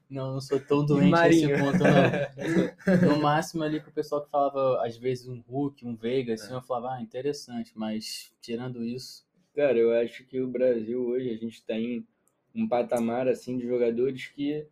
[0.09, 1.49] não, não sou tão doente Marinho.
[1.49, 3.03] nesse ponto, não.
[3.17, 6.55] No máximo ali que o pessoal que falava, às vezes, um Hulk, um Veiga, assim,
[6.55, 9.27] eu falava, ah, interessante, mas tirando isso.
[9.55, 12.07] Cara, eu acho que o Brasil hoje a gente tem
[12.55, 14.67] um patamar assim de jogadores que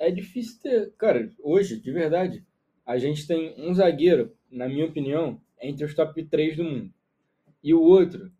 [0.00, 0.92] é difícil ter.
[0.96, 2.44] Cara, hoje, de verdade,
[2.84, 6.92] a gente tem um zagueiro, na minha opinião, entre os top 3 do mundo.
[7.62, 8.32] E o outro,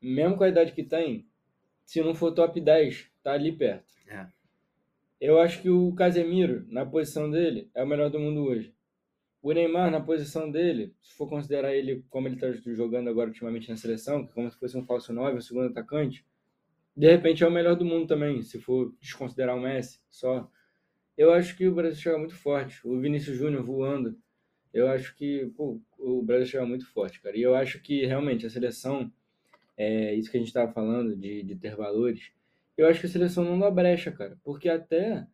[0.00, 1.26] mesmo com a idade que tem,
[1.84, 3.92] se não for top 10, tá ali perto.
[4.06, 4.26] É.
[5.20, 8.72] Eu acho que o Casemiro, na posição dele, é o melhor do mundo hoje.
[9.42, 13.68] O Neymar, na posição dele, se for considerar ele como ele está jogando agora ultimamente
[13.68, 16.24] na seleção, que é como se fosse um falso 9, um segundo atacante,
[16.96, 20.48] de repente é o melhor do mundo também, se for desconsiderar o Messi só.
[21.20, 22.80] Eu acho que o Brasil chega muito forte.
[22.82, 24.16] O Vinícius Júnior voando.
[24.72, 27.36] Eu acho que pô, o Brasil chega muito forte, cara.
[27.36, 29.12] E eu acho que realmente a seleção,
[29.76, 32.32] é isso que a gente estava falando de, de ter valores.
[32.74, 34.38] Eu acho que a seleção não dá brecha, cara.
[34.42, 35.26] Porque até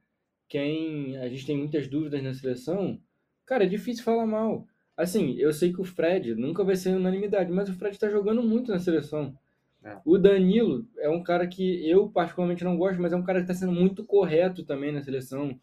[0.49, 1.16] quem.
[1.18, 3.01] A gente tem muitas dúvidas na seleção,
[3.44, 4.66] cara, é difícil falar mal.
[4.96, 8.42] Assim, eu sei que o Fred nunca vai ser unanimidade, mas o Fred tá jogando
[8.42, 9.38] muito na seleção.
[9.85, 9.99] É.
[10.05, 13.46] O Danilo é um cara que eu particularmente não gosto, mas é um cara que
[13.46, 15.57] tá sendo muito correto também na seleção.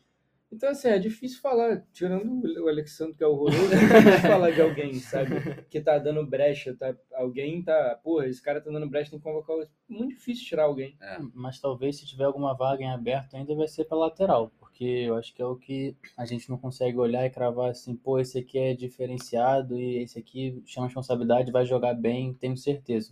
[0.56, 4.62] Então, assim, é difícil falar, tirando o Alexandre, que é horroroso, é difícil falar de
[4.62, 5.32] alguém, sabe?
[5.70, 6.96] Que tá dando brecha, tá?
[7.16, 8.00] Alguém tá.
[8.04, 9.56] Porra, esse cara tá dando brecha, tem que convocar.
[9.58, 10.96] o- Muito difícil tirar alguém.
[11.34, 15.16] Mas talvez se tiver alguma vaga em aberto ainda vai ser pela lateral, porque eu
[15.16, 18.38] acho que é o que a gente não consegue olhar e cravar assim, pô, esse
[18.38, 23.12] aqui é diferenciado e esse aqui chama responsabilidade, vai jogar bem, tenho certeza.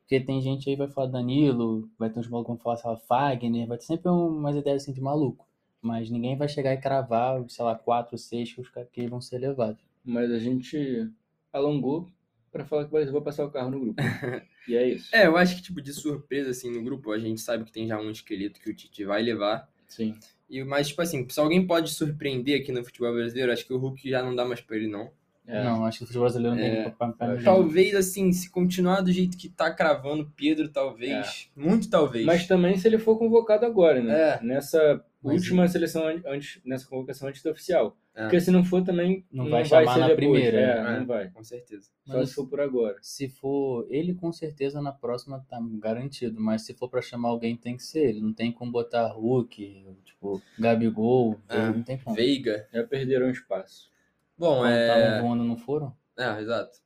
[0.00, 2.76] Porque tem gente aí que vai falar Danilo, vai ter uns malucos que vão falar,
[2.76, 5.46] sei lá, Fagner, vai ter sempre umas ideias assim de maluco.
[5.82, 9.20] Mas ninguém vai chegar e cravar, sei lá, quatro, seis que os caras que vão
[9.20, 9.82] ser levados.
[10.04, 11.10] Mas a gente
[11.52, 12.08] alongou
[12.52, 14.00] pra falar que vai passar o carro no grupo.
[14.68, 15.14] e é isso.
[15.14, 17.88] É, eu acho que, tipo, de surpresa, assim, no grupo, a gente sabe que tem
[17.88, 19.68] já um esqueleto que o Tite vai levar.
[19.88, 20.14] Sim.
[20.48, 23.78] E, mas, tipo assim, se alguém pode surpreender aqui no futebol brasileiro, acho que o
[23.78, 25.10] Hulk já não dá mais pra ele, não.
[25.46, 25.64] É.
[25.64, 28.48] Não, acho que o futebol brasileiro não É, tem pra, pra, pra Talvez, assim, se
[28.50, 31.50] continuar do jeito que tá cravando Pedro, talvez.
[31.56, 32.24] Muito talvez.
[32.24, 34.14] Mas também se ele for convocado agora, né?
[34.14, 34.40] É.
[34.40, 37.96] An- Mas- última seleção an- antes, nessa convocação antes da oficial.
[38.14, 38.22] É.
[38.24, 40.16] Porque se não for também Não vai chamar ser na depois.
[40.16, 40.98] primeira, É, né?
[40.98, 41.30] não vai.
[41.30, 41.88] Com certeza.
[42.04, 42.96] Só Mas- se for por agora.
[43.00, 46.40] Se for ele, com certeza na próxima tá garantido.
[46.40, 48.20] Mas se for pra chamar alguém, tem que ser ele.
[48.20, 52.14] Não tem como botar Hulk, tipo, Gabigol, Ah, não tem como.
[52.16, 52.68] Veiga.
[52.72, 53.90] Já perderam espaço.
[54.36, 54.88] Bom, Quando é.
[55.06, 55.96] estavam voando, não foram?
[56.18, 56.80] É, exato.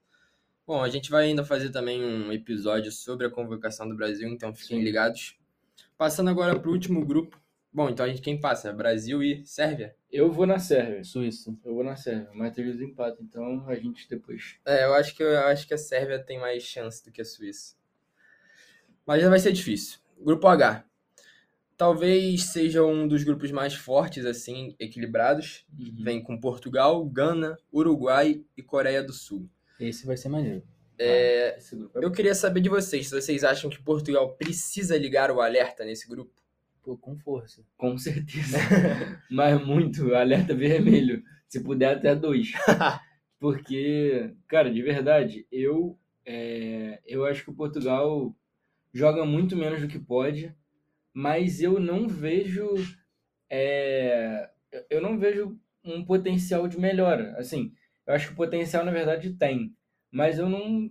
[0.66, 4.53] Bom, a gente vai ainda fazer também um episódio sobre a convocação do Brasil, então
[4.55, 4.85] fiquem Sim.
[4.85, 5.37] ligados.
[5.96, 7.40] Passando agora pro último grupo.
[7.77, 8.73] Bom, então a gente quem passa?
[8.73, 9.95] Brasil e Sérvia?
[10.11, 11.05] Eu vou na Sérvia.
[11.05, 11.55] Suíça.
[11.62, 12.31] Eu vou na Sérvia.
[12.33, 14.57] Mas teve os empates, então a gente depois.
[14.65, 17.25] É, eu acho que eu acho que a Sérvia tem mais chance do que a
[17.25, 17.77] Suíça.
[19.05, 19.99] Mas já vai ser difícil.
[20.19, 20.87] Grupo H.
[21.77, 25.67] Talvez seja um dos grupos mais fortes, assim, equilibrados.
[26.03, 29.51] Vem com Portugal, Gana, Uruguai e Coreia do Sul.
[29.79, 30.62] Esse vai ser maneiro.
[30.99, 31.59] É...
[31.59, 35.31] Esse grupo é Eu queria saber de vocês, se vocês acham que Portugal precisa ligar
[35.31, 36.45] o alerta nesse grupo.
[36.87, 37.66] Pô, com força.
[37.77, 38.59] Com certeza.
[39.29, 40.14] Mas muito.
[40.14, 41.20] Alerta vermelho.
[41.49, 42.53] Se puder, até dois.
[43.40, 48.33] Porque, cara, de verdade, eu, é, eu acho que o Portugal
[48.94, 50.55] joga muito menos do que pode,
[51.12, 52.68] mas eu não vejo.
[53.51, 54.49] é,
[54.88, 57.35] eu não vejo um potencial de melhora.
[57.37, 57.72] Assim,
[58.07, 59.75] eu acho que o potencial, na verdade, tem.
[60.09, 60.88] Mas eu não,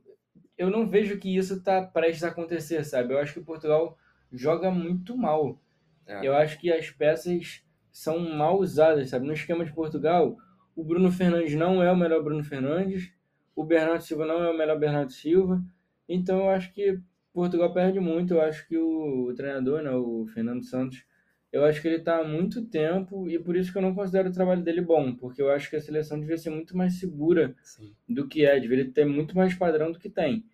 [0.58, 3.13] eu não vejo que isso está prestes a acontecer, sabe?
[3.13, 3.97] Eu acho que o Portugal
[4.31, 5.58] joga muito mal.
[6.07, 6.27] É.
[6.27, 9.25] Eu acho que as peças são mal usadas, sabe?
[9.25, 10.37] No esquema de Portugal,
[10.75, 13.11] o Bruno Fernandes não é o melhor Bruno Fernandes,
[13.55, 15.63] o Bernardo Silva não é o melhor Bernardo Silva.
[16.07, 16.99] Então eu acho que
[17.33, 18.33] Portugal perde muito.
[18.33, 21.05] Eu acho que o, treinador, né, o Fernando Santos,
[21.51, 24.29] eu acho que ele está há muito tempo e por isso que eu não considero
[24.29, 27.55] o trabalho dele bom, porque eu acho que a seleção devia ser muito mais segura
[27.63, 27.95] Sim.
[28.07, 30.45] do que é, deveria ter muito mais padrão do que tem.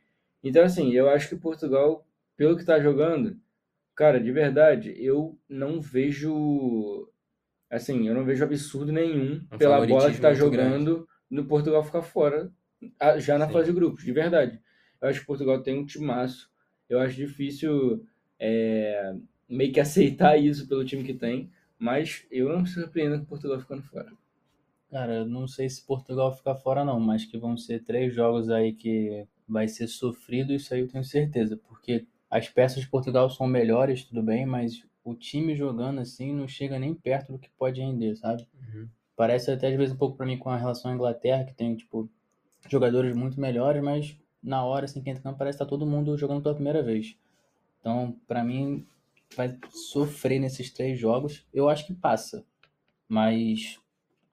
[0.43, 2.05] Então, assim, eu acho que Portugal,
[2.37, 3.35] pelo que tá jogando,
[4.01, 7.07] cara, de verdade, eu não vejo.
[7.69, 12.01] Assim, eu não vejo absurdo nenhum Um pela bola que tá jogando no Portugal ficar
[12.01, 12.51] fora,
[13.19, 13.53] já na Sim.
[13.53, 14.59] fase de grupos, de verdade.
[14.99, 16.49] Eu acho que Portugal tem um timaço.
[16.89, 18.03] Eu acho difícil
[18.39, 19.13] é,
[19.47, 23.59] meio que aceitar isso pelo time que tem, mas eu não me surpreendo com Portugal
[23.59, 24.11] ficando fora.
[24.89, 28.49] Cara, eu não sei se Portugal ficar fora não, mas que vão ser três jogos
[28.49, 33.29] aí que vai ser sofrido, isso aí eu tenho certeza, porque as peças de Portugal
[33.29, 37.49] são melhores, tudo bem, mas o time jogando assim não chega nem perto do que
[37.49, 38.47] pode render, sabe?
[38.55, 38.87] Uhum.
[39.17, 41.75] Parece até às vezes um pouco para mim com a relação à Inglaterra, que tem
[41.75, 42.09] tipo
[42.69, 46.17] jogadores muito melhores, mas na hora assim que entra campo parece que tá todo mundo
[46.17, 47.17] jogando pela primeira vez.
[47.81, 48.87] Então, para mim
[49.35, 51.45] vai sofrer nesses três jogos.
[51.53, 52.45] Eu acho que passa,
[53.09, 53.77] mas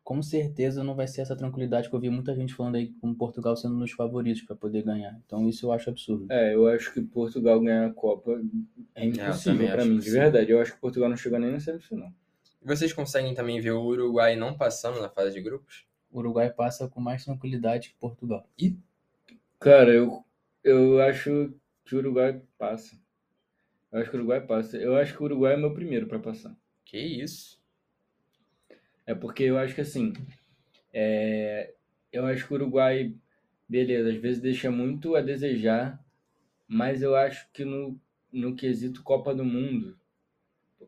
[0.08, 3.14] com certeza não vai ser essa tranquilidade que eu vi muita gente falando aí com
[3.14, 5.14] Portugal sendo nos favoritos para poder ganhar.
[5.26, 6.32] Então isso eu acho absurdo.
[6.32, 8.40] É, eu acho que Portugal ganhar a Copa
[8.94, 10.50] é impossível para mim, de verdade.
[10.50, 12.10] Eu acho que Portugal não chega nem na semifinal.
[12.62, 15.84] Vocês conseguem também ver o Uruguai não passando na fase de grupos?
[16.10, 18.48] O Uruguai passa com mais tranquilidade que Portugal.
[18.58, 18.74] E
[19.60, 20.24] cara, eu
[20.64, 21.52] eu acho
[21.84, 22.96] que o Uruguai passa.
[23.92, 24.78] Eu acho que o Uruguai passa.
[24.78, 26.56] Eu acho que o Uruguai é meu primeiro para passar.
[26.82, 27.57] Que isso?
[29.08, 30.12] É porque eu acho que assim,
[30.92, 31.72] é,
[32.12, 33.14] eu acho que o Uruguai,
[33.66, 35.98] beleza, às vezes deixa muito a desejar,
[36.68, 37.98] mas eu acho que no,
[38.30, 39.96] no quesito Copa do Mundo,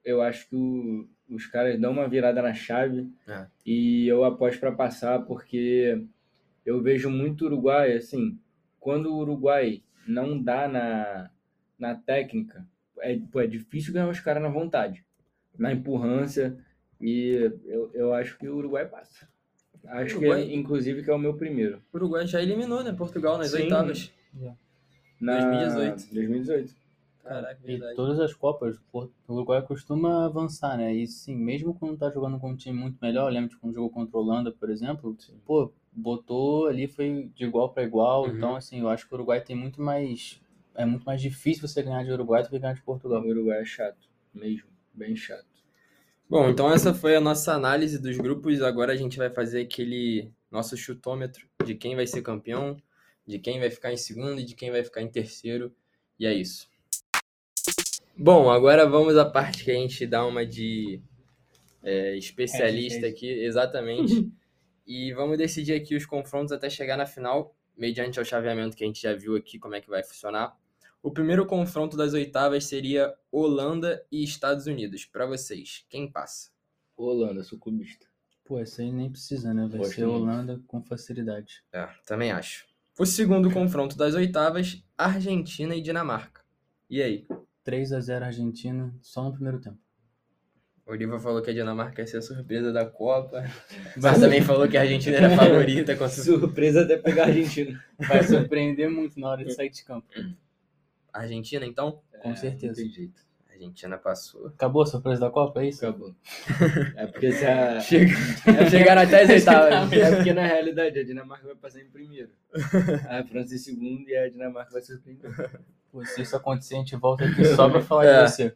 [0.05, 3.47] eu acho que o, os caras dão uma virada na chave É.
[3.65, 6.05] e eu aposto para passar porque
[6.67, 8.39] eu vejo muito Uruguai, assim,
[8.79, 11.31] quando o Uruguai não dá na,
[11.79, 12.67] na técnica,
[12.99, 15.03] é, pô, é difícil ganhar os caras na vontade,
[15.59, 16.55] na empurrância,
[17.01, 19.29] e eu, eu acho que o Uruguai passa.
[19.87, 21.81] Acho Uruguai- que, inclusive, que é o meu primeiro.
[21.93, 22.93] O Uruguai já eliminou, né?
[22.93, 23.63] Portugal nas Sim.
[23.63, 24.13] oitavas.
[25.21, 26.15] Na 2018.
[26.15, 26.75] 2018.
[27.23, 27.97] Caraca, E verdade.
[27.97, 30.95] todas as Copas, o Uruguai costuma avançar, né?
[30.95, 33.75] E sim, mesmo quando tá jogando com um time muito melhor, eu lembro de quando
[33.75, 38.25] jogou contra a Holanda, por exemplo, pô, botou ali, foi de igual para igual.
[38.25, 38.37] Uhum.
[38.37, 40.41] Então, assim, eu acho que o Uruguai tem muito mais.
[40.75, 43.23] É muito mais difícil você ganhar de Uruguai do que ganhar de Portugal.
[43.23, 44.69] O Uruguai é chato, mesmo.
[44.95, 45.45] Bem chato.
[46.31, 48.63] Bom, então essa foi a nossa análise dos grupos.
[48.63, 52.81] Agora a gente vai fazer aquele nosso chutômetro de quem vai ser campeão,
[53.27, 55.75] de quem vai ficar em segundo e de quem vai ficar em terceiro.
[56.21, 56.71] E é isso.
[58.17, 61.03] Bom, agora vamos à parte que a gente dá uma de
[61.83, 64.31] é, especialista aqui, exatamente.
[64.87, 68.87] e vamos decidir aqui os confrontos até chegar na final, mediante ao chaveamento que a
[68.87, 70.57] gente já viu aqui como é que vai funcionar.
[71.03, 75.07] O primeiro confronto das oitavas seria Holanda e Estados Unidos.
[75.07, 76.51] Para vocês, quem passa?
[76.95, 78.07] Holanda, sou clubista.
[78.45, 79.67] Pô, essa aí nem precisa, né?
[79.67, 80.23] Vai Gosto ser muito.
[80.23, 81.65] Holanda com facilidade.
[81.73, 82.67] É, também acho.
[82.99, 86.43] O segundo confronto das oitavas, Argentina e Dinamarca.
[86.91, 87.27] E aí?
[87.65, 89.79] 3 a 0 Argentina, só no primeiro tempo.
[90.87, 93.43] O Oliva falou que a Dinamarca ia ser a surpresa da Copa.
[93.97, 97.83] Mas também falou que a Argentina era a favorita contra Surpresa até pegar a Argentina.
[97.99, 100.07] Vai surpreender muito na hora de sair de campo.
[101.13, 102.01] Argentina, então?
[102.23, 102.81] Com certeza.
[102.81, 103.23] Não tem jeito.
[103.49, 104.47] A Argentina passou.
[104.49, 105.85] Acabou a surpresa da Copa, é isso?
[105.87, 106.15] Acabou.
[106.97, 107.79] É porque se a...
[107.81, 108.13] Chega...
[108.71, 109.93] Chegaram até as oitavas.
[109.93, 112.31] É porque na realidade a Dinamarca vai passar em primeiro.
[113.09, 115.31] A França em segundo e a Dinamarca vai surpreender.
[115.93, 118.25] Pô, se isso acontecer, a gente volta aqui só pra falar É.
[118.25, 118.55] de você.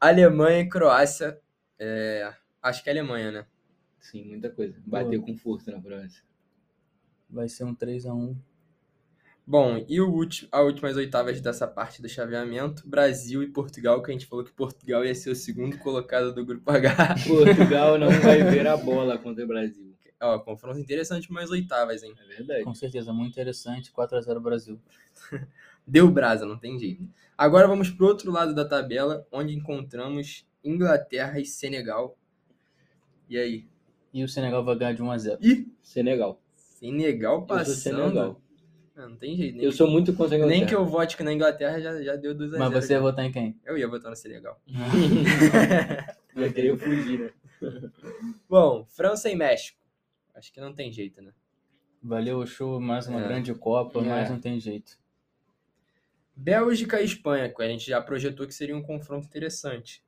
[0.00, 1.38] Alemanha e Croácia.
[1.78, 3.46] é, Acho que é Alemanha, né?
[3.98, 4.74] Sim, muita coisa.
[4.86, 6.22] Bateu com força na França.
[7.28, 8.36] Vai ser um 3x1.
[9.50, 14.08] Bom, e o último, a últimas oitavas dessa parte do chaveamento, Brasil e Portugal, que
[14.08, 17.16] a gente falou que Portugal ia ser o segundo colocado do grupo H.
[17.26, 19.92] Portugal não vai ver a bola contra o Brasil.
[20.20, 22.14] Ó, confronto interessante, mas oitavas, hein?
[22.22, 22.62] É verdade.
[22.62, 23.90] Com certeza, muito interessante.
[23.90, 24.80] 4x0 Brasil.
[25.84, 27.02] Deu brasa, não tem jeito.
[27.36, 32.16] Agora vamos pro outro lado da tabela, onde encontramos Inglaterra e Senegal.
[33.28, 33.66] E aí?
[34.14, 35.38] E o Senegal vai ganhar de 1x0.
[35.40, 36.40] Ih, Senegal.
[36.54, 37.74] Senegal Eu sou passando.
[37.74, 38.40] Senegal.
[39.02, 39.56] Ah, não tem jeito.
[39.56, 40.68] Nem, Eu sou muito contra a nem Inglaterra.
[40.68, 43.00] que eu vote que na Inglaterra já, já deu 2 a 0 Mas você ia
[43.00, 43.58] votar em quem?
[43.64, 44.60] Eu ia votar no Senegal.
[46.36, 47.30] Já queria fugir, né?
[48.48, 49.78] Bom, França e México.
[50.34, 51.32] Acho que não tem jeito, né?
[52.02, 53.24] Valeu o show, mais uma É.
[53.28, 54.02] grande Copa, É.
[54.02, 54.98] mas não tem jeito.
[56.36, 60.02] Bélgica e Espanha, que a gente já projetou que seria um confronto interessante.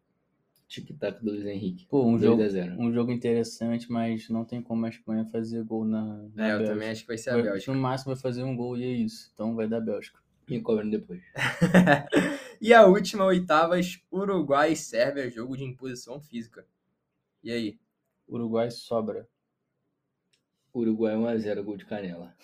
[0.73, 1.87] Tic-tac do Luiz Henrique.
[1.87, 2.81] Pô, um 2 jogo, a 0.
[2.81, 6.03] um jogo interessante, mas não tem como a Espanha fazer gol na,
[6.35, 6.73] na É, eu Bélgica.
[6.75, 7.73] também acho que vai ser a Vai- Bélgica.
[7.75, 9.31] No máximo vai fazer um gol e é isso.
[9.35, 10.19] Então vai dar Bélgica.
[10.49, 11.23] Me cobrando depois.
[12.61, 16.67] e a última, oitavas, Uruguai e Sérvia, jogo de imposição física.
[17.45, 17.79] E aí?
[18.29, 19.29] Uruguai sobra.
[20.75, 22.35] Uruguai 1x0, gol de canela.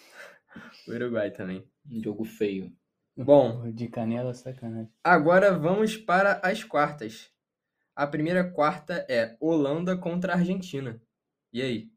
[0.86, 1.64] Uruguai também.
[1.90, 2.72] Um jogo feio.
[3.16, 4.92] Bom, De canela, sacanagem.
[5.02, 7.30] agora vamos para as quartas.
[7.98, 11.02] A primeira quarta é Holanda contra Argentina.
[11.52, 11.90] E aí?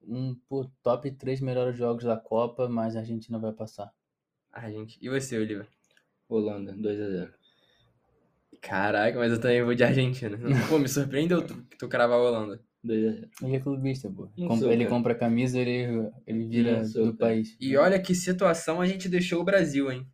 [0.00, 3.92] Um pô, top 3 melhores jogos da Copa, mas a Argentina vai passar.
[4.52, 4.96] Argentina.
[5.02, 5.66] E você, Oliva?
[6.28, 7.32] Holanda, 2x0.
[8.60, 10.38] Caraca, mas eu também vou de Argentina.
[10.70, 12.62] Pô, me surpreendeu tu, que tu cravar a Holanda.
[12.86, 13.28] 2x0.
[13.42, 14.28] Ele é clubista, pô.
[14.38, 17.32] Não ele compra a camisa, ele, ele vira Não sou, do cara.
[17.32, 17.56] país.
[17.58, 20.06] E olha que situação a gente deixou o Brasil, hein?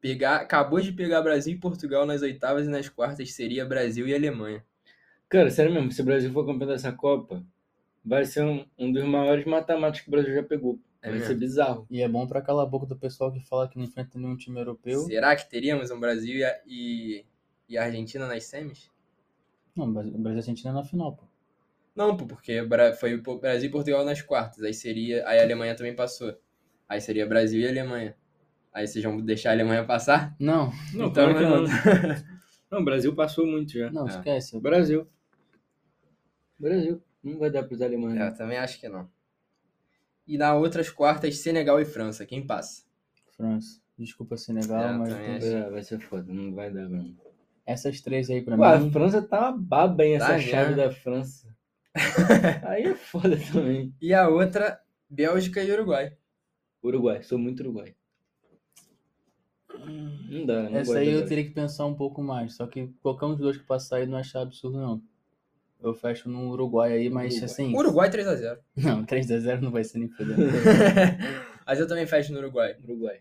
[0.00, 4.14] Pegar, acabou de pegar Brasil e Portugal nas oitavas e nas quartas seria Brasil e
[4.14, 4.64] Alemanha.
[5.30, 7.42] Cara, sério mesmo, se o Brasil for campeão dessa Copa,
[8.04, 10.80] vai ser um, um dos maiores mata-matas que o Brasil já pegou.
[11.02, 11.26] É vai mesmo?
[11.26, 11.86] ser bizarro.
[11.90, 14.36] E é bom pra calar a boca do pessoal que fala que não enfrenta nenhum
[14.36, 15.04] time europeu.
[15.04, 17.24] Será que teríamos um Brasil e, a- e,
[17.68, 18.90] e a Argentina nas semis?
[19.74, 21.24] Não, Brasil Brasil e Argentina é na final, pô.
[21.94, 22.60] Não, pô, porque
[22.98, 24.62] foi Brasil e Portugal nas quartas.
[24.62, 25.26] Aí seria.
[25.28, 26.36] Aí a Alemanha também passou.
[26.88, 28.16] Aí seria Brasil e Alemanha.
[28.72, 30.34] Aí vocês vão deixar a Alemanha passar?
[30.38, 31.62] Não, Não, Então, claro que não.
[31.62, 31.70] não.
[32.70, 33.90] Não, o Brasil passou muito já.
[33.90, 34.10] não, É.
[34.10, 34.60] esquece.
[34.60, 35.04] Brasil.
[36.58, 37.02] Brasil.
[37.22, 38.18] Não vai dar pros alemães.
[38.20, 39.08] É, eu também acho que não.
[40.26, 42.24] E na outras quartas, Senegal e França.
[42.24, 42.84] Quem passa?
[43.36, 43.80] França.
[43.98, 45.46] Desculpa Senegal, É, mas acho.
[45.46, 47.12] É, vai ser foda, não vai dar, não.
[47.66, 48.90] essas três aí pra Pô, a mim.
[48.92, 50.76] França tá uma baba, hein, essa Tá chave mesmo.
[50.76, 51.48] da França.
[52.68, 53.92] Aí é foda também.
[54.00, 56.16] E a outra, Bélgica e Uruguai.
[56.84, 57.94] Uruguai, sou muito Uruguai.
[60.30, 62.54] Não dá, não Essa aí eu teria que pensar um pouco mais.
[62.54, 65.02] Só que qualquer um dos dois que passar aí não achar absurdo, não.
[65.82, 67.44] Eu fecho no Uruguai aí, mas Uruguai.
[67.50, 67.74] assim.
[67.76, 68.58] Uruguai 3x0.
[68.76, 70.42] Não, 3x0 não vai ser nem fodendo.
[71.66, 72.76] Mas eu também fecho no Uruguai.
[72.84, 73.20] Uruguai.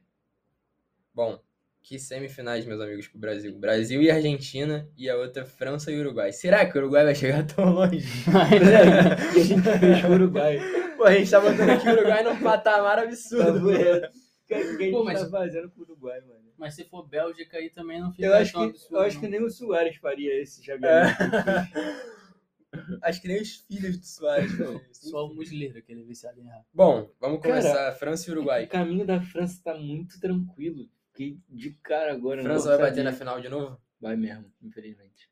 [1.14, 1.40] Bom,
[1.82, 3.58] que semifinais, meus amigos, pro Brasil.
[3.58, 6.32] Brasil e Argentina e a outra França e Uruguai.
[6.34, 8.06] Será que o Uruguai vai chegar tão longe?
[9.36, 10.60] e a gente fez o Uruguai.
[10.98, 13.60] Pô, a gente tá botando aqui o Uruguai num patamar Tá absurdo.
[13.62, 14.06] doendo.
[14.06, 14.10] O
[14.48, 16.49] que, que a gente Pô, mas- tá fazendo com o Uruguai, mano?
[16.60, 18.96] Mas se for Bélgica aí também não fica Eu acho, tão que, absurdo.
[18.96, 19.22] eu acho não.
[19.22, 21.18] que nem o Soares faria esse chaveamento.
[21.18, 22.20] que ele fez.
[23.02, 24.52] Acho que nem os filhos do Soares.
[24.92, 25.10] isso.
[25.10, 26.64] Só o Musleiro, aquele viciado em errar.
[26.74, 27.92] Bom, vamos Cara, começar.
[27.94, 28.68] França e O Uruguai.
[28.68, 30.88] caminho da França tá muito tranquilo.
[31.12, 32.38] Fiquei de cara agora.
[32.44, 33.78] não França vai bater na final de novo?
[34.00, 35.30] Vai mesmo, infelizmente.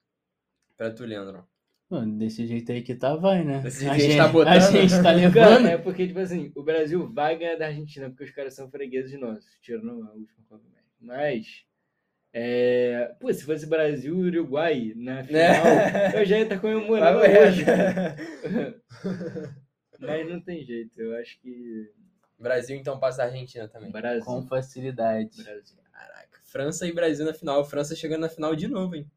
[0.76, 1.48] Pra tu, Leandro.
[1.90, 3.60] Mano, desse jeito aí que tá, vai, né?
[3.62, 4.54] Desse que a gente tá botando.
[4.54, 5.68] A gente tá Cara, levando.
[5.68, 9.18] é porque, tipo assim, o Brasil vai ganhar da Argentina, porque os caras são fregueses
[9.20, 10.64] nossos, tirando a última Copa.
[11.00, 11.64] Mas,
[12.34, 13.16] é...
[13.20, 16.22] pô, se fosse Brasil e Uruguai na final, É.
[16.22, 17.48] eu já ia estar comemorando Vai, vai.
[17.48, 17.66] hoje.
[20.00, 21.92] Mas não tem jeito, eu acho que
[22.38, 23.92] Brasil então passa a Argentina também.
[23.92, 24.24] Brasil.
[24.26, 25.44] Com facilidade.
[25.44, 25.78] Brasil.
[25.92, 26.40] Caraca.
[26.44, 27.66] França e Brasil na final.
[27.66, 29.10] França chegando na final de novo, hein?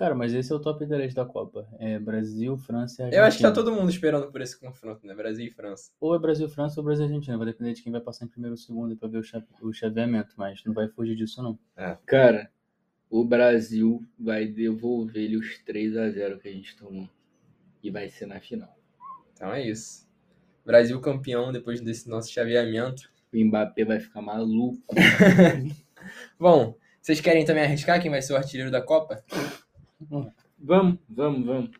[0.00, 1.68] Cara, mas esse é o top 10 da Copa.
[1.78, 3.22] É Brasil, França e Argentina.
[3.22, 5.14] Eu acho que tá todo mundo esperando por esse confronto, né?
[5.14, 5.90] Brasil e França.
[6.00, 7.36] Ou é Brasil, França ou Brasil, Argentina.
[7.36, 9.70] Vai depender de quem vai passar em primeiro ou segundo pra ver o, cha- o
[9.74, 10.34] chaveamento.
[10.38, 11.58] Mas não vai fugir disso, não.
[12.06, 12.50] Cara,
[13.10, 17.06] o Brasil vai devolver-lhe os 3 a 0 que a gente tomou.
[17.82, 18.74] E vai ser na final.
[19.34, 20.08] Então é isso.
[20.64, 23.02] Brasil campeão depois desse nosso chaveamento.
[23.34, 24.82] O Mbappé vai ficar maluco.
[26.40, 29.22] Bom, vocês querem também arriscar quem vai ser o artilheiro da Copa?
[30.58, 31.70] Vamos, vamos, vamos.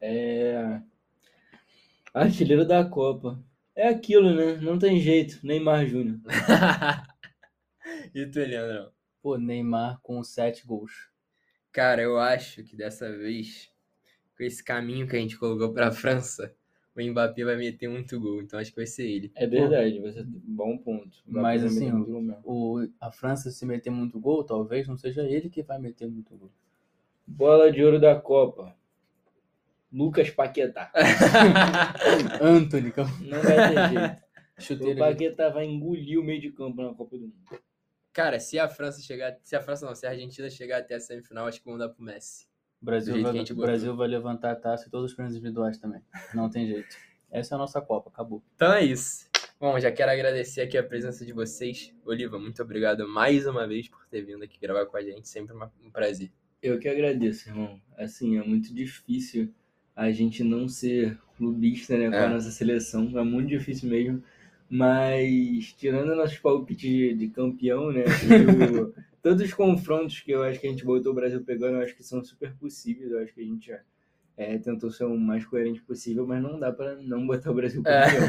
[0.00, 0.80] É.
[2.12, 3.38] Artilheiro da Copa.
[3.76, 4.56] É aquilo, né?
[4.56, 5.38] Não tem jeito.
[5.46, 6.18] Neymar Júnior.
[8.14, 8.90] e tu, Leandrão?
[9.22, 11.08] Pô, Neymar com 7 gols.
[11.72, 13.70] Cara, eu acho que dessa vez,
[14.36, 16.52] com esse caminho que a gente colocou pra França,
[16.96, 18.42] o Mbappé vai meter muito gol.
[18.42, 19.30] Então acho que vai ser ele.
[19.36, 21.22] É verdade, você bom ponto.
[21.24, 22.38] Mas, assim, vai.
[22.44, 26.36] O, a França se meter muito gol, talvez não seja ele que vai meter muito
[26.36, 26.50] gol.
[27.30, 28.74] Bola de ouro da Copa.
[29.92, 30.92] Lucas Paquetá.
[32.40, 34.22] Anthony, o Não vai ter jeito.
[34.58, 34.98] O chuteiro.
[34.98, 37.60] Paquetá vai engolir o meio de campo na Copa do Mundo.
[38.12, 39.36] Cara, se a França chegar.
[39.42, 41.88] Se a França não, se a Argentina chegar até a semifinal, acho que vão dar
[41.88, 42.46] pro Messi.
[42.82, 43.54] O Brasil, vai, o.
[43.56, 46.02] Brasil vai levantar a taça e todos os prêmios individuais também.
[46.34, 46.96] Não tem jeito.
[47.30, 48.42] Essa é a nossa Copa, acabou.
[48.56, 49.28] Então é isso.
[49.58, 51.94] Bom, já quero agradecer aqui a presença de vocês.
[52.04, 55.28] Oliva, muito obrigado mais uma vez por ter vindo aqui gravar com a gente.
[55.28, 56.32] Sempre uma- um prazer.
[56.62, 57.80] Eu que agradeço, irmão.
[57.96, 59.48] Assim, é muito difícil
[59.94, 62.26] a gente não ser clubista né, com É.
[62.26, 63.18] a nossa seleção.
[63.18, 64.22] É muito difícil mesmo.
[64.68, 68.04] Mas, tirando nossos palpites de, de campeão, né?
[68.04, 71.76] e o- todos os confrontos que eu acho que a gente botou o Brasil pegando,
[71.76, 73.10] eu acho que são super possíveis.
[73.10, 73.80] Eu acho que a gente já
[74.36, 77.82] é, tentou ser o mais coerente possível, mas não dá para não botar o Brasil
[77.82, 78.24] campeão.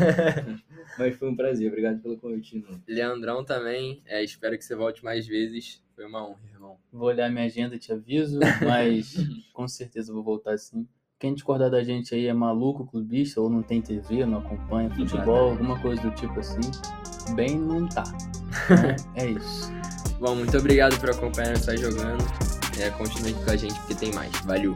[0.57, 0.71] É.
[0.99, 1.69] Mas foi um prazer.
[1.69, 2.81] Obrigado pelo convite, irmão.
[2.85, 4.01] Leandrão também.
[4.05, 5.81] é, espero que você volte mais vezes.
[6.01, 6.77] Foi uma honra, irmão.
[6.91, 9.15] Vou olhar minha agenda e te aviso, mas
[9.53, 10.87] com certeza vou voltar sim.
[11.19, 15.51] Quem discordar da gente aí é maluco, clubista, ou não tem TV, não acompanha futebol,
[15.51, 16.71] alguma coisa do tipo assim.
[17.35, 18.03] Bem, não tá.
[19.13, 19.71] É isso.
[20.19, 22.23] Bom, muito obrigado por acompanhar nós jogando.
[22.79, 24.31] É, continue aqui com a gente porque tem mais.
[24.41, 24.73] Valeu!